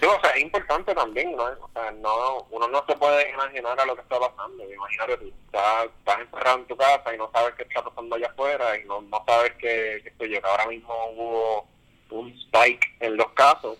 O 0.01 0.21
sea, 0.21 0.31
es 0.31 0.41
importante 0.41 0.93
también, 0.93 1.35
¿no? 1.35 1.43
O 1.43 1.69
sea, 1.73 1.91
no, 1.91 2.47
uno 2.49 2.67
no 2.67 2.83
se 2.87 2.95
puede 2.95 3.29
imaginar 3.31 3.79
a 3.79 3.85
lo 3.85 3.95
que 3.95 4.01
está 4.01 4.19
pasando. 4.19 4.63
Imagínate 4.71 5.17
tú 5.17 5.33
estás, 5.45 5.85
estás 5.85 6.19
encerrado 6.19 6.59
en 6.59 6.67
tu 6.67 6.75
casa 6.75 7.13
y 7.13 7.17
no 7.17 7.29
sabes 7.31 7.55
qué 7.55 7.63
está 7.63 7.83
pasando 7.83 8.15
allá 8.15 8.27
afuera 8.27 8.77
y 8.77 8.85
no, 8.85 9.01
no 9.01 9.23
sabes 9.25 9.53
que, 9.53 10.13
ahora 10.43 10.67
mismo 10.67 10.93
hubo 11.11 11.67
un 12.11 12.29
spike 12.29 12.97
en 12.99 13.17
los 13.17 13.31
casos 13.33 13.77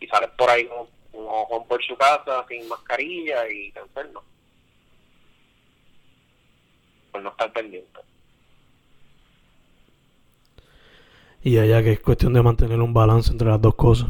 y 0.00 0.06
sales 0.06 0.30
por 0.36 0.50
ahí 0.50 0.68
un, 0.76 0.88
un 1.12 1.68
por 1.68 1.82
su 1.84 1.96
casa 1.96 2.44
sin 2.48 2.68
mascarilla 2.68 3.48
y 3.48 3.72
te 3.72 3.80
enfermas. 3.80 4.24
Pues 7.12 7.22
no 7.22 7.30
estar 7.30 7.52
pendiente. 7.52 8.00
Y 11.42 11.58
allá 11.58 11.82
que 11.82 11.92
es 11.92 12.00
cuestión 12.00 12.32
de 12.32 12.42
mantener 12.42 12.80
un 12.80 12.92
balance 12.92 13.30
entre 13.30 13.48
las 13.48 13.60
dos 13.60 13.74
cosas. 13.74 14.08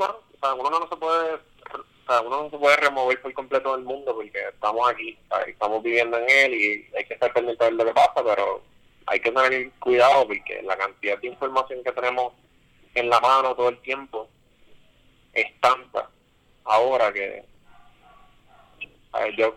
O 0.00 0.38
sea, 0.40 0.54
uno 0.54 0.70
no 0.70 0.88
se 0.88 0.96
puede, 0.96 1.34
o 1.34 2.06
sea, 2.06 2.20
uno 2.22 2.44
no 2.44 2.50
se 2.50 2.58
puede 2.58 2.76
remover 2.76 3.20
por 3.20 3.32
completo 3.34 3.76
del 3.76 3.84
mundo 3.84 4.14
porque 4.14 4.48
estamos 4.48 4.88
aquí, 4.90 5.18
estamos 5.46 5.82
viviendo 5.82 6.18
en 6.18 6.28
él 6.28 6.54
y 6.54 6.96
hay 6.96 7.04
que 7.04 7.14
estar 7.14 7.32
pendiente 7.32 7.64
de 7.64 7.72
lo 7.72 7.84
que 7.84 7.92
pasa, 7.92 8.24
pero 8.24 8.62
hay 9.06 9.20
que 9.20 9.30
tener 9.30 9.70
cuidado 9.78 10.26
porque 10.26 10.62
la 10.62 10.76
cantidad 10.76 11.18
de 11.18 11.28
información 11.28 11.82
que 11.84 11.92
tenemos 11.92 12.32
en 12.94 13.08
la 13.08 13.20
mano 13.20 13.54
todo 13.54 13.68
el 13.68 13.78
tiempo 13.80 14.28
es 15.32 15.46
tanta 15.60 16.08
ahora 16.64 17.12
que 17.12 17.44
yo 19.36 19.56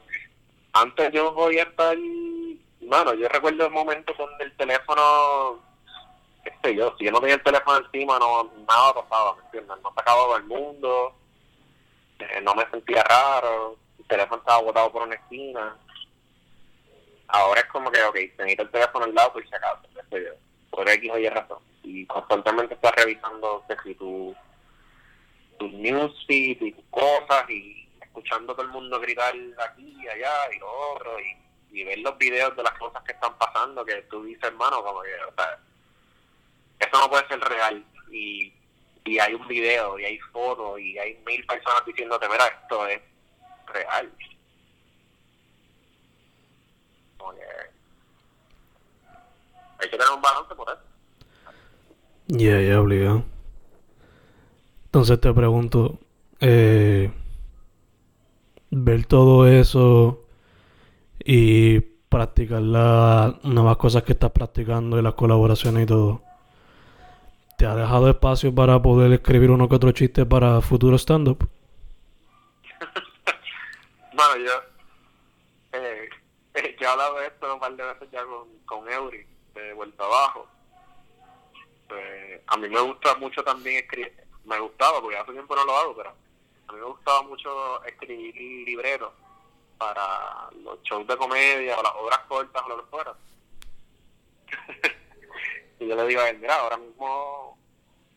antes 0.73 1.11
yo 1.11 1.33
podía 1.33 1.63
estar 1.63 1.97
mano 2.81 3.13
yo 3.13 3.27
recuerdo 3.27 3.65
el 3.65 3.71
momento 3.71 4.13
donde 4.17 4.45
el 4.45 4.55
teléfono 4.57 5.61
qué 6.45 6.53
sé 6.63 6.75
yo, 6.75 6.95
si 6.97 7.05
yo 7.05 7.11
no 7.11 7.19
tenía 7.19 7.35
el 7.35 7.43
teléfono 7.43 7.77
encima, 7.77 8.19
no 8.19 8.51
nada 8.67 8.93
pasaba, 8.93 9.35
¿me 9.35 9.43
entiendes? 9.45 9.77
No 9.81 9.91
se 9.93 9.99
acababa 9.99 10.37
el 10.37 10.43
mundo, 10.43 11.15
eh, 12.19 12.41
no 12.41 12.53
me 12.53 12.69
sentía 12.69 13.03
raro, 13.03 13.77
el 13.99 14.05
teléfono 14.05 14.37
estaba 14.37 14.61
botado 14.61 14.91
por 14.91 15.01
una 15.01 15.15
esquina. 15.15 15.75
Ahora 17.27 17.61
es 17.61 17.67
como 17.67 17.91
que, 17.91 18.01
ok, 18.03 18.15
necesito 18.37 18.63
el 18.63 18.71
teléfono 18.71 19.05
al 19.05 19.15
lado 19.15 19.33
por 19.33 19.43
si 19.47 19.55
acaso, 19.55 19.81
qué 20.11 20.23
yo, 20.23 20.31
por 20.69 20.87
X 20.87 21.11
o 21.11 21.17
Y 21.17 21.29
razón. 21.29 21.59
Y 21.83 22.05
constantemente 22.05 22.75
estás 22.75 22.93
revisando 22.95 23.63
si 23.83 23.95
tu, 23.95 24.35
tu 25.57 25.67
newsfeed 25.67 26.61
y 26.61 26.71
tus 26.71 26.85
cosas 26.91 27.49
y 27.49 27.89
escuchando 28.01 28.53
todo 28.53 28.65
el 28.65 28.71
mundo 28.71 28.99
gritar 28.99 29.33
aquí 29.67 29.97
y 29.99 30.07
allá 30.07 30.53
y 30.55 30.59
lo 30.59 30.71
otro 30.93 31.19
y, 31.19 31.79
y 31.79 31.83
ver 31.83 31.99
los 31.99 32.17
videos 32.17 32.55
de 32.55 32.63
las 32.63 32.73
cosas 32.73 33.03
que 33.03 33.13
están 33.13 33.35
pasando 33.37 33.83
que 33.83 34.03
tú 34.03 34.23
dices, 34.23 34.43
hermano, 34.43 34.83
como 34.83 35.01
que, 35.01 35.13
o 35.15 35.33
sea, 35.35 35.59
eso 36.85 36.99
no 36.99 37.09
puede 37.09 37.27
ser 37.27 37.39
real. 37.39 37.85
Y, 38.11 38.53
y 39.05 39.19
hay 39.19 39.33
un 39.33 39.47
video, 39.47 39.99
y 39.99 40.05
hay 40.05 40.19
fotos, 40.31 40.79
y 40.79 40.97
hay 40.97 41.17
mil 41.25 41.45
personas 41.45 41.85
diciéndote, 41.85 42.27
mira, 42.29 42.47
esto 42.47 42.87
es 42.87 43.01
real. 43.67 44.11
hay 49.79 49.89
que 49.89 49.97
tener 49.97 50.13
un 50.13 50.21
balance 50.21 50.55
por 50.55 50.69
eso. 50.69 50.79
Ya, 52.27 52.61
ya, 52.61 52.81
obligado. 52.81 53.23
Entonces 54.85 55.19
te 55.19 55.33
pregunto, 55.33 55.99
eh, 56.39 57.11
ver 58.71 59.05
todo 59.05 59.47
eso 59.47 60.23
y 61.23 61.81
practicar 61.81 62.61
las 62.61 63.43
nuevas 63.43 63.77
cosas 63.77 64.03
que 64.03 64.13
estás 64.13 64.31
practicando 64.31 64.97
y 64.97 65.01
las 65.01 65.15
colaboraciones 65.15 65.83
y 65.83 65.85
todo, 65.85 66.23
¿te 67.57 67.65
ha 67.65 67.75
dejado 67.75 68.09
espacio 68.09 68.53
para 68.53 68.81
poder 68.81 69.11
escribir 69.13 69.51
uno 69.51 69.69
que 69.69 69.75
otro 69.75 69.91
chiste 69.91 70.25
para 70.25 70.61
futuro 70.61 70.97
stand-up? 70.97 71.49
bueno, 74.13 74.37
yo, 74.37 74.51
eh, 75.73 76.09
eh, 76.53 76.75
yo 76.81 77.15
de 77.15 77.27
esto 77.27 77.53
un 77.53 77.59
par 77.59 77.75
de 77.75 77.83
veces 77.83 78.09
ya 78.11 78.23
con, 78.25 78.47
con 78.65 78.89
Eury, 78.91 79.25
de 79.53 79.73
Vuelta 79.73 80.03
Abajo. 80.03 80.47
Pues, 81.87 82.41
a 82.47 82.57
mí 82.57 82.67
me 82.67 82.81
gusta 82.81 83.15
mucho 83.15 83.43
también 83.43 83.83
escribir, 83.83 84.13
me 84.45 84.59
gustaba, 84.59 85.01
porque 85.01 85.17
hace 85.17 85.31
tiempo 85.31 85.55
no 85.55 85.65
lo 85.65 85.77
hago, 85.77 85.95
pero 85.95 86.09
a 86.67 86.73
mí 86.73 86.79
me 86.79 86.85
gustaba 86.85 87.21
mucho 87.23 87.83
escribir 87.85 88.35
libretos 88.65 89.13
para 89.77 90.49
los 90.63 90.81
shows 90.83 91.05
de 91.07 91.17
comedia 91.17 91.77
o 91.77 91.83
las 91.83 91.93
obras 91.95 92.19
cortas 92.27 92.63
o 92.65 92.69
lo 92.69 92.77
que 92.77 92.89
fuera. 92.89 93.13
y 95.79 95.87
yo 95.87 95.95
le 95.95 96.07
digo 96.07 96.21
a 96.21 96.29
él, 96.29 96.39
mira, 96.39 96.55
ahora 96.55 96.77
mismo 96.77 97.57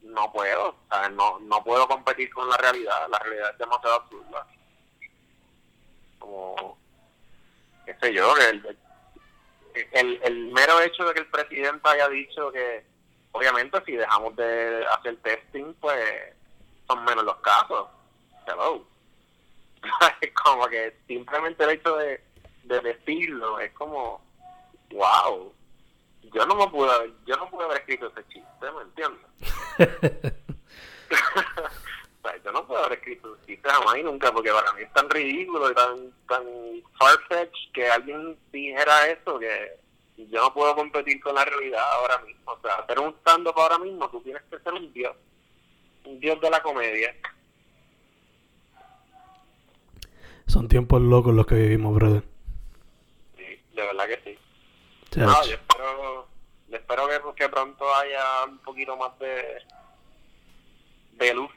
no 0.03 0.33
puedo, 0.33 0.77
no, 1.13 1.39
no 1.41 1.65
puedo 1.65 1.87
competir 1.89 2.33
con 2.33 2.49
la 2.49 2.57
realidad, 2.57 3.09
la 3.09 3.19
realidad 3.19 3.51
es 3.51 3.59
demasiado 3.59 3.97
absurda. 3.97 4.47
Como, 6.19 6.79
qué 7.85 7.95
sé 8.01 8.13
yo, 8.13 8.35
el, 8.37 8.79
el, 9.93 10.21
el 10.23 10.53
mero 10.53 10.81
hecho 10.81 11.05
de 11.05 11.15
que 11.15 11.21
el 11.21 11.31
presidente 11.31 11.89
haya 11.89 12.09
dicho 12.09 12.53
que, 12.53 12.85
obviamente, 13.33 13.83
si 13.85 13.93
dejamos 13.93 14.37
de 14.37 14.87
hacer 14.87 15.17
testing, 15.17 15.75
pues 15.75 16.35
son 16.87 17.05
menos 17.05 17.25
los 17.25 17.37
casos. 17.39 17.89
Hello. 18.47 18.87
como 20.45 20.67
que 20.69 20.97
simplemente 21.07 21.65
el 21.65 21.71
hecho 21.71 21.97
de 21.97 22.21
decirlo 22.65 23.61
es 23.61 23.73
como, 23.73 24.21
wow, 24.91 25.53
yo 26.33 26.47
no 26.47 26.55
me 26.55 26.69
pude 26.69 26.91
haber, 26.91 27.13
yo 27.27 27.37
no 27.37 27.51
pude 27.51 27.65
haber 27.65 27.79
escrito 27.79 28.07
ese 28.09 28.27
chiste, 28.29 28.67
¿me 28.77 28.83
entiendes? 28.83 30.35
yo 32.45 32.53
no 32.53 32.67
puedo 32.67 32.85
haber 32.85 32.99
escrito 32.99 33.35
ese 33.35 33.47
chiste 33.47 33.69
jamás 33.69 33.99
y 33.99 34.03
nunca, 34.03 34.33
porque 34.33 34.51
para 34.51 34.73
mí 34.73 34.83
es 34.83 34.93
tan 34.93 35.09
ridículo 35.09 35.71
y 35.71 35.75
tan, 35.75 36.13
tan 36.29 36.45
far-fetched 36.99 37.73
que 37.73 37.89
alguien 37.89 38.37
dijera 38.53 39.09
eso, 39.09 39.39
que 39.39 39.79
yo 40.17 40.41
no 40.43 40.53
puedo 40.53 40.75
competir 40.75 41.21
con 41.21 41.35
la 41.35 41.45
realidad 41.45 41.83
ahora 41.93 42.19
mismo. 42.19 42.53
O 42.53 42.61
sea, 42.61 42.75
hacer 42.75 42.99
un 42.99 43.15
stand-up 43.21 43.55
ahora 43.57 43.79
mismo, 43.79 44.09
tú 44.11 44.21
tienes 44.21 44.43
que 44.51 44.59
ser 44.59 44.73
un 44.73 44.93
dios, 44.93 45.17
un 46.05 46.19
dios 46.21 46.41
de 46.41 46.51
la 46.51 46.63
comedia. 46.63 47.15
Son 50.47 50.67
tiempos 50.67 51.01
locos 51.03 51.35
los 51.35 51.47
que 51.47 51.57
vivimos, 51.57 51.95
brother. 51.95 52.23
Sí, 53.37 53.61
de 53.75 53.83
verdad 53.83 54.07
que 54.07 54.21
sí. 54.25 54.39
No, 55.17 55.45
yo 55.45 55.55
espero, 55.55 56.29
espero 56.71 57.35
que, 57.35 57.49
pronto 57.49 57.95
haya 57.95 58.45
un 58.45 58.59
poquito 58.59 58.97
más 58.97 59.19
de, 59.19 59.63
de 61.13 61.35
luz 61.35 61.51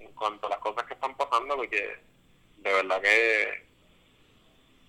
en 0.00 0.12
cuanto 0.12 0.46
a 0.46 0.50
las 0.50 0.58
cosas 0.58 0.84
que 0.84 0.94
están 0.94 1.16
pasando, 1.16 1.56
porque 1.56 1.98
de 2.56 2.72
verdad 2.72 3.00
que 3.00 3.66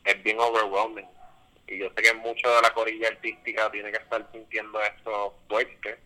es 0.05 0.23
bien 0.23 0.39
overwhelming. 0.39 1.07
Y 1.67 1.77
yo 1.77 1.89
sé 1.95 2.01
que 2.01 2.13
mucho 2.15 2.49
de 2.49 2.61
la 2.61 2.73
corilla 2.73 3.09
artística 3.09 3.69
tiene 3.71 3.91
que 3.91 3.97
estar 3.97 4.27
sintiendo 4.31 4.81
esto 4.81 5.35
fuerte. 5.47 5.99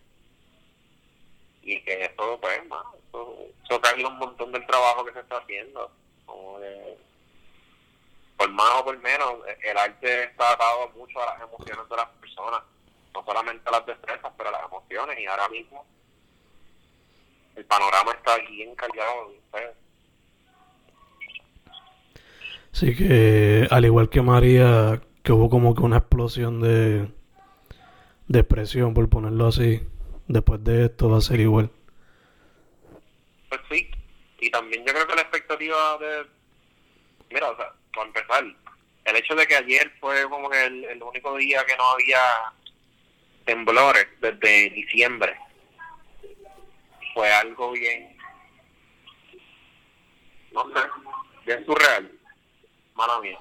Y 1.62 1.80
que 1.82 2.04
eso, 2.04 2.38
pues, 2.38 2.66
más, 2.66 2.84
eso, 3.08 3.38
eso 3.64 3.80
un 4.06 4.18
montón 4.18 4.52
del 4.52 4.66
trabajo 4.66 5.04
que 5.06 5.14
se 5.14 5.20
está 5.20 5.38
haciendo 5.38 5.90
como 6.26 6.60
por 8.36 8.50
más 8.50 8.80
o 8.80 8.84
por 8.84 8.98
menos, 8.98 9.34
el 9.62 9.76
arte 9.76 10.24
está 10.24 10.52
atado 10.52 10.90
mucho 10.96 11.20
a 11.22 11.34
las 11.34 11.42
emociones 11.42 11.88
de 11.88 11.96
las 11.96 12.08
personas, 12.20 12.60
no 13.14 13.24
solamente 13.24 13.68
a 13.68 13.72
las 13.72 13.86
destrezas, 13.86 14.32
pero 14.36 14.48
a 14.48 14.52
las 14.52 14.64
emociones, 14.64 15.18
y 15.18 15.26
ahora 15.26 15.48
mismo 15.48 15.84
el 17.56 17.64
panorama 17.66 18.12
está 18.12 18.36
bien 18.38 18.74
cargado 18.74 19.32
Sí 22.72 22.96
que, 22.96 23.68
al 23.70 23.84
igual 23.84 24.08
que 24.08 24.20
María, 24.20 25.00
que 25.22 25.30
hubo 25.30 25.48
como 25.48 25.76
que 25.76 25.82
una 25.82 25.98
explosión 25.98 26.60
de, 26.60 27.08
de 28.26 28.40
expresión, 28.40 28.94
por 28.94 29.08
ponerlo 29.08 29.46
así, 29.46 29.80
después 30.26 30.64
de 30.64 30.86
esto 30.86 31.08
va 31.08 31.18
a 31.18 31.20
ser 31.20 31.38
igual. 31.38 31.70
Pues 33.48 33.60
sí, 33.70 33.88
y 34.40 34.50
también 34.50 34.84
yo 34.84 34.92
creo 34.92 35.06
que 35.06 35.14
la 35.14 35.22
expectativa 35.22 35.98
de, 35.98 36.26
mira, 37.30 37.48
o 37.48 37.56
sea, 37.56 37.72
para 37.94 38.06
empezar, 38.08 38.44
el 39.04 39.16
hecho 39.16 39.34
de 39.34 39.46
que 39.46 39.56
ayer 39.56 39.92
fue 40.00 40.28
como 40.28 40.48
que 40.50 40.64
el, 40.64 41.02
único 41.02 41.36
día 41.36 41.64
que 41.66 41.76
no 41.76 41.84
había 41.84 42.20
temblores 43.44 44.06
desde 44.20 44.70
diciembre, 44.70 45.38
fue 47.12 47.32
algo 47.32 47.72
bien, 47.72 48.16
no 50.52 50.64
sé, 50.64 50.80
bien 51.46 51.64
surreal, 51.66 52.10
mala 52.94 53.20
mía. 53.20 53.38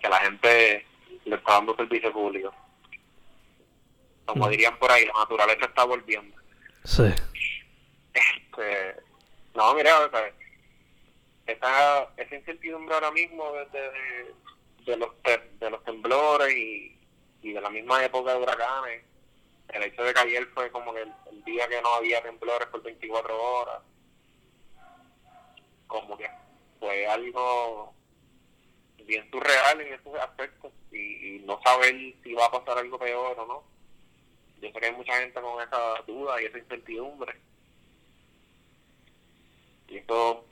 Que 0.00 0.08
la 0.08 0.18
gente 0.18 0.86
le 1.24 1.36
está 1.36 1.52
dando 1.54 1.74
servicio 1.74 2.12
público. 2.12 2.54
Como 4.26 4.46
mm. 4.46 4.50
dirían 4.50 4.78
por 4.78 4.90
ahí, 4.90 5.06
la 5.06 5.20
naturaleza 5.20 5.64
está 5.64 5.84
volviendo. 5.84 6.36
Sí. 6.84 7.04
Este, 8.12 8.96
no, 9.54 9.74
mira, 9.74 10.10
esa, 11.46 12.08
esa 12.16 12.34
incertidumbre 12.34 12.94
ahora 12.94 13.10
mismo 13.10 13.52
de, 13.52 14.34
de, 14.84 14.96
los, 14.96 15.10
de 15.60 15.70
los 15.70 15.84
temblores 15.84 16.54
y, 16.54 16.98
y 17.42 17.52
de 17.52 17.60
la 17.60 17.70
misma 17.70 18.04
época 18.04 18.32
de 18.32 18.42
huracanes, 18.42 19.04
el 19.68 19.82
hecho 19.82 20.02
de 20.02 20.14
que 20.14 20.20
ayer 20.20 20.46
fue 20.48 20.70
como 20.70 20.92
que 20.94 21.02
el, 21.02 21.44
día 21.44 21.68
que 21.68 21.80
no 21.80 21.94
había 21.94 22.20
temblores 22.22 22.66
por 22.68 22.82
24 22.82 23.40
horas, 23.40 23.82
como 25.86 26.16
que 26.16 26.28
fue 26.80 27.06
algo 27.06 27.94
bien 29.04 29.30
surreal 29.30 29.80
en 29.80 29.94
esos 29.94 30.14
aspectos 30.16 30.72
y, 30.90 31.36
y, 31.36 31.38
no 31.46 31.62
saber 31.62 31.94
si 32.24 32.34
va 32.34 32.46
a 32.46 32.50
pasar 32.50 32.78
algo 32.78 32.98
peor 32.98 33.38
o 33.38 33.46
no. 33.46 33.62
Yo 34.60 34.72
sé 34.72 34.80
que 34.80 34.86
hay 34.86 34.92
mucha 34.92 35.16
gente 35.18 35.40
con 35.40 35.62
esa 35.62 36.02
duda 36.04 36.42
y 36.42 36.46
esa 36.46 36.58
incertidumbre 36.58 37.36
y 39.88 39.98
eso 39.98 40.44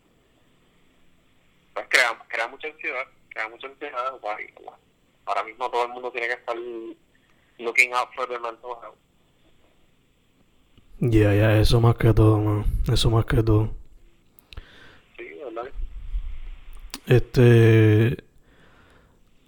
pues, 1.74 1.86
crea, 1.88 2.18
crea 2.28 2.48
mucha 2.48 2.68
ansiedad, 2.68 3.04
crea 3.28 3.48
mucha 3.48 3.66
ansiedad. 3.66 4.12
ahora 5.26 5.44
mismo 5.44 5.70
todo 5.70 5.86
el 5.86 5.92
mundo 5.92 6.10
tiene 6.10 6.28
que 6.28 6.34
estar 6.34 6.56
looking 7.58 7.92
out 7.92 8.08
for 8.14 8.28
the 8.28 8.38
mental 8.38 8.70
health. 8.82 9.04
Ya, 11.00 11.34
ya, 11.34 11.58
eso 11.58 11.80
más 11.80 11.96
que 11.96 12.14
todo, 12.14 12.38
man. 12.38 12.64
Eso 12.90 13.10
más 13.10 13.24
que 13.24 13.42
todo. 13.42 13.70
Sí, 15.16 15.24
¿verdad? 15.44 15.70
Este. 17.06 18.24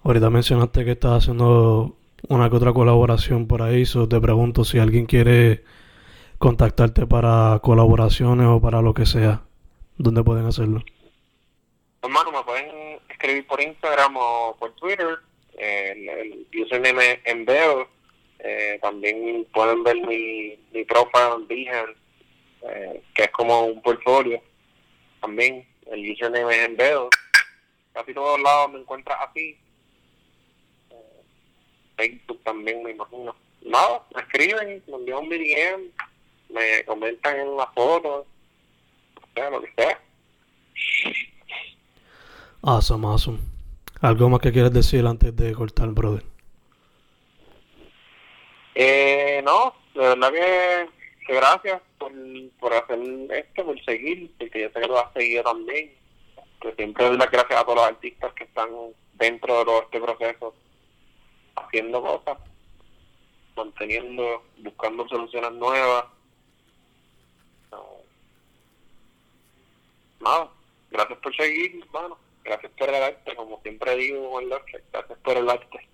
Ahorita 0.03 0.31
mencionaste 0.31 0.85
que 0.85 0.93
estás 0.93 1.23
haciendo 1.23 1.97
una 2.29 2.51
que 2.51 2.57
otra 2.57 2.73
colaboración 2.73 3.47
por 3.47 3.63
ahí. 3.63 3.87
So 3.87 4.09
te 4.09 4.21
pregunto 4.21 4.65
si 4.65 4.79
alguien 4.79 5.07
quiere 5.07 5.65
contactarte 6.39 7.07
para 7.07 7.59
colaboraciones 7.63 8.47
o 8.47 8.61
para 8.61 8.83
lo 8.83 8.95
que 8.95 9.07
sea. 9.07 9.43
¿Dónde 9.99 10.23
pueden 10.23 10.47
hacerlo? 10.47 10.85
Escribir 13.27 13.47
por 13.49 13.61
Instagram 13.61 14.17
o 14.17 14.57
por 14.57 14.73
Twitter. 14.77 15.19
el, 15.59 16.09
el, 16.09 16.47
username 16.63 17.21
en 17.25 17.45
Veo. 17.45 17.89
Eh, 18.39 18.79
también 18.81 19.45
pueden 19.53 19.83
ver 19.83 19.97
mi, 19.97 20.57
mi 20.73 20.85
profile 20.85 21.45
en 21.49 21.97
eh, 22.71 23.03
que 23.17 23.25
es 23.25 23.31
como 23.33 23.67
un 23.67 23.83
portfolio. 23.83 24.41
También 25.21 25.67
el 25.91 26.09
username 26.09 26.55
es 26.55 26.69
en 26.69 26.77
Veo. 26.77 27.11
Casi 27.95 28.15
todos 28.15 28.41
lados 28.41 28.71
me 28.71 28.79
encuentras 28.79 29.19
así. 29.29 29.59
Eh, 30.91 31.23
Facebook 31.97 32.41
también, 32.45 32.81
me 32.85 32.93
imagino. 32.93 33.35
No, 33.63 34.05
me 34.15 34.23
escriben, 34.23 34.85
me 34.87 34.95
envían 34.95 35.19
un 35.19 35.29
DM, 35.31 35.91
me 36.51 36.85
comentan 36.85 37.41
en 37.41 37.57
las 37.57 37.75
fotos 37.75 38.25
lo 39.35 39.61
que 39.63 39.73
sea. 39.77 40.01
Awesome, 42.69 43.07
awesome. 43.07 43.39
¿Algo 44.01 44.29
más 44.29 44.41
que 44.41 44.51
quieras 44.51 44.73
decir 44.73 45.07
antes 45.07 45.35
de 45.37 45.55
cortar, 45.55 45.89
brother? 45.91 46.25
Eh, 48.75 49.41
no, 49.45 49.73
de 49.95 50.01
verdad 50.01 50.33
que, 50.33 50.89
gracias 51.33 51.81
por, 51.97 52.11
por 52.59 52.75
hacer 52.75 52.99
esto, 53.31 53.65
por 53.65 53.85
seguir, 53.85 54.33
porque 54.37 54.63
yo 54.63 54.69
sé 54.71 54.81
que 54.81 54.89
lo 54.89 54.99
has 54.99 55.13
seguido 55.13 55.45
también. 55.45 55.95
Que 56.61 56.75
siempre 56.75 57.05
doy 57.05 57.17
las 57.17 57.31
gracias 57.31 57.61
a 57.61 57.63
todos 57.63 57.77
los 57.77 57.87
artistas 57.87 58.33
que 58.33 58.43
están 58.43 58.69
dentro 59.15 59.59
de 59.59 59.65
todo 59.65 59.83
este 59.83 60.01
proceso, 60.01 60.55
haciendo 61.55 62.03
cosas, 62.03 62.39
manteniendo, 63.57 64.43
buscando 64.59 65.07
soluciones 65.09 65.53
nuevas 65.53 66.07
nada, 70.21 70.51
gracias 70.91 71.19
por 71.21 71.37
seguir, 71.37 71.81
hermano. 71.85 72.26
Gracias 72.47 72.73
por 72.79 72.89
el 72.89 73.03
arte, 73.03 73.35
como 73.35 73.61
siempre 73.63 73.97
digo, 73.97 74.37
¿verdad? 74.37 74.63
Gracias 74.93 75.19
por 75.19 75.37
el 75.37 75.51
arte. 75.51 75.89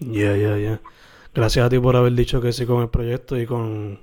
Ya, 0.00 0.36
ya, 0.36 0.56
ya. 0.56 0.80
Gracias 1.34 1.66
a 1.66 1.68
ti 1.68 1.78
por 1.78 1.96
haber 1.96 2.12
dicho 2.12 2.40
que 2.40 2.52
sí 2.52 2.66
con 2.66 2.82
el 2.82 2.88
proyecto 2.88 3.38
y 3.38 3.46
con 3.46 4.00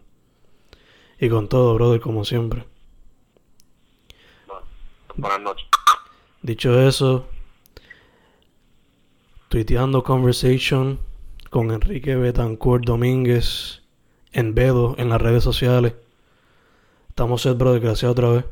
y 1.20 1.30
con 1.30 1.50
todo, 1.50 1.74
brother, 1.76 2.00
como 2.00 2.24
siempre. 2.24 2.66
Bueno, 4.48 4.66
buenas 5.16 5.42
noches. 5.42 5.68
Dicho 6.42 6.80
eso, 6.82 7.28
tuiteando 9.50 10.04
conversation 10.04 11.00
con 11.50 11.72
Enrique 11.72 12.16
Betancourt 12.16 12.86
Domínguez 12.86 13.82
en 14.32 14.56
Bedo 14.56 14.96
en 14.98 15.10
las 15.10 15.22
redes 15.22 15.44
sociales. 15.44 15.94
Estamos 17.10 17.42
set, 17.42 17.58
brother. 17.58 17.82
Gracias 17.82 18.10
otra 18.10 18.30
vez. 18.30 18.46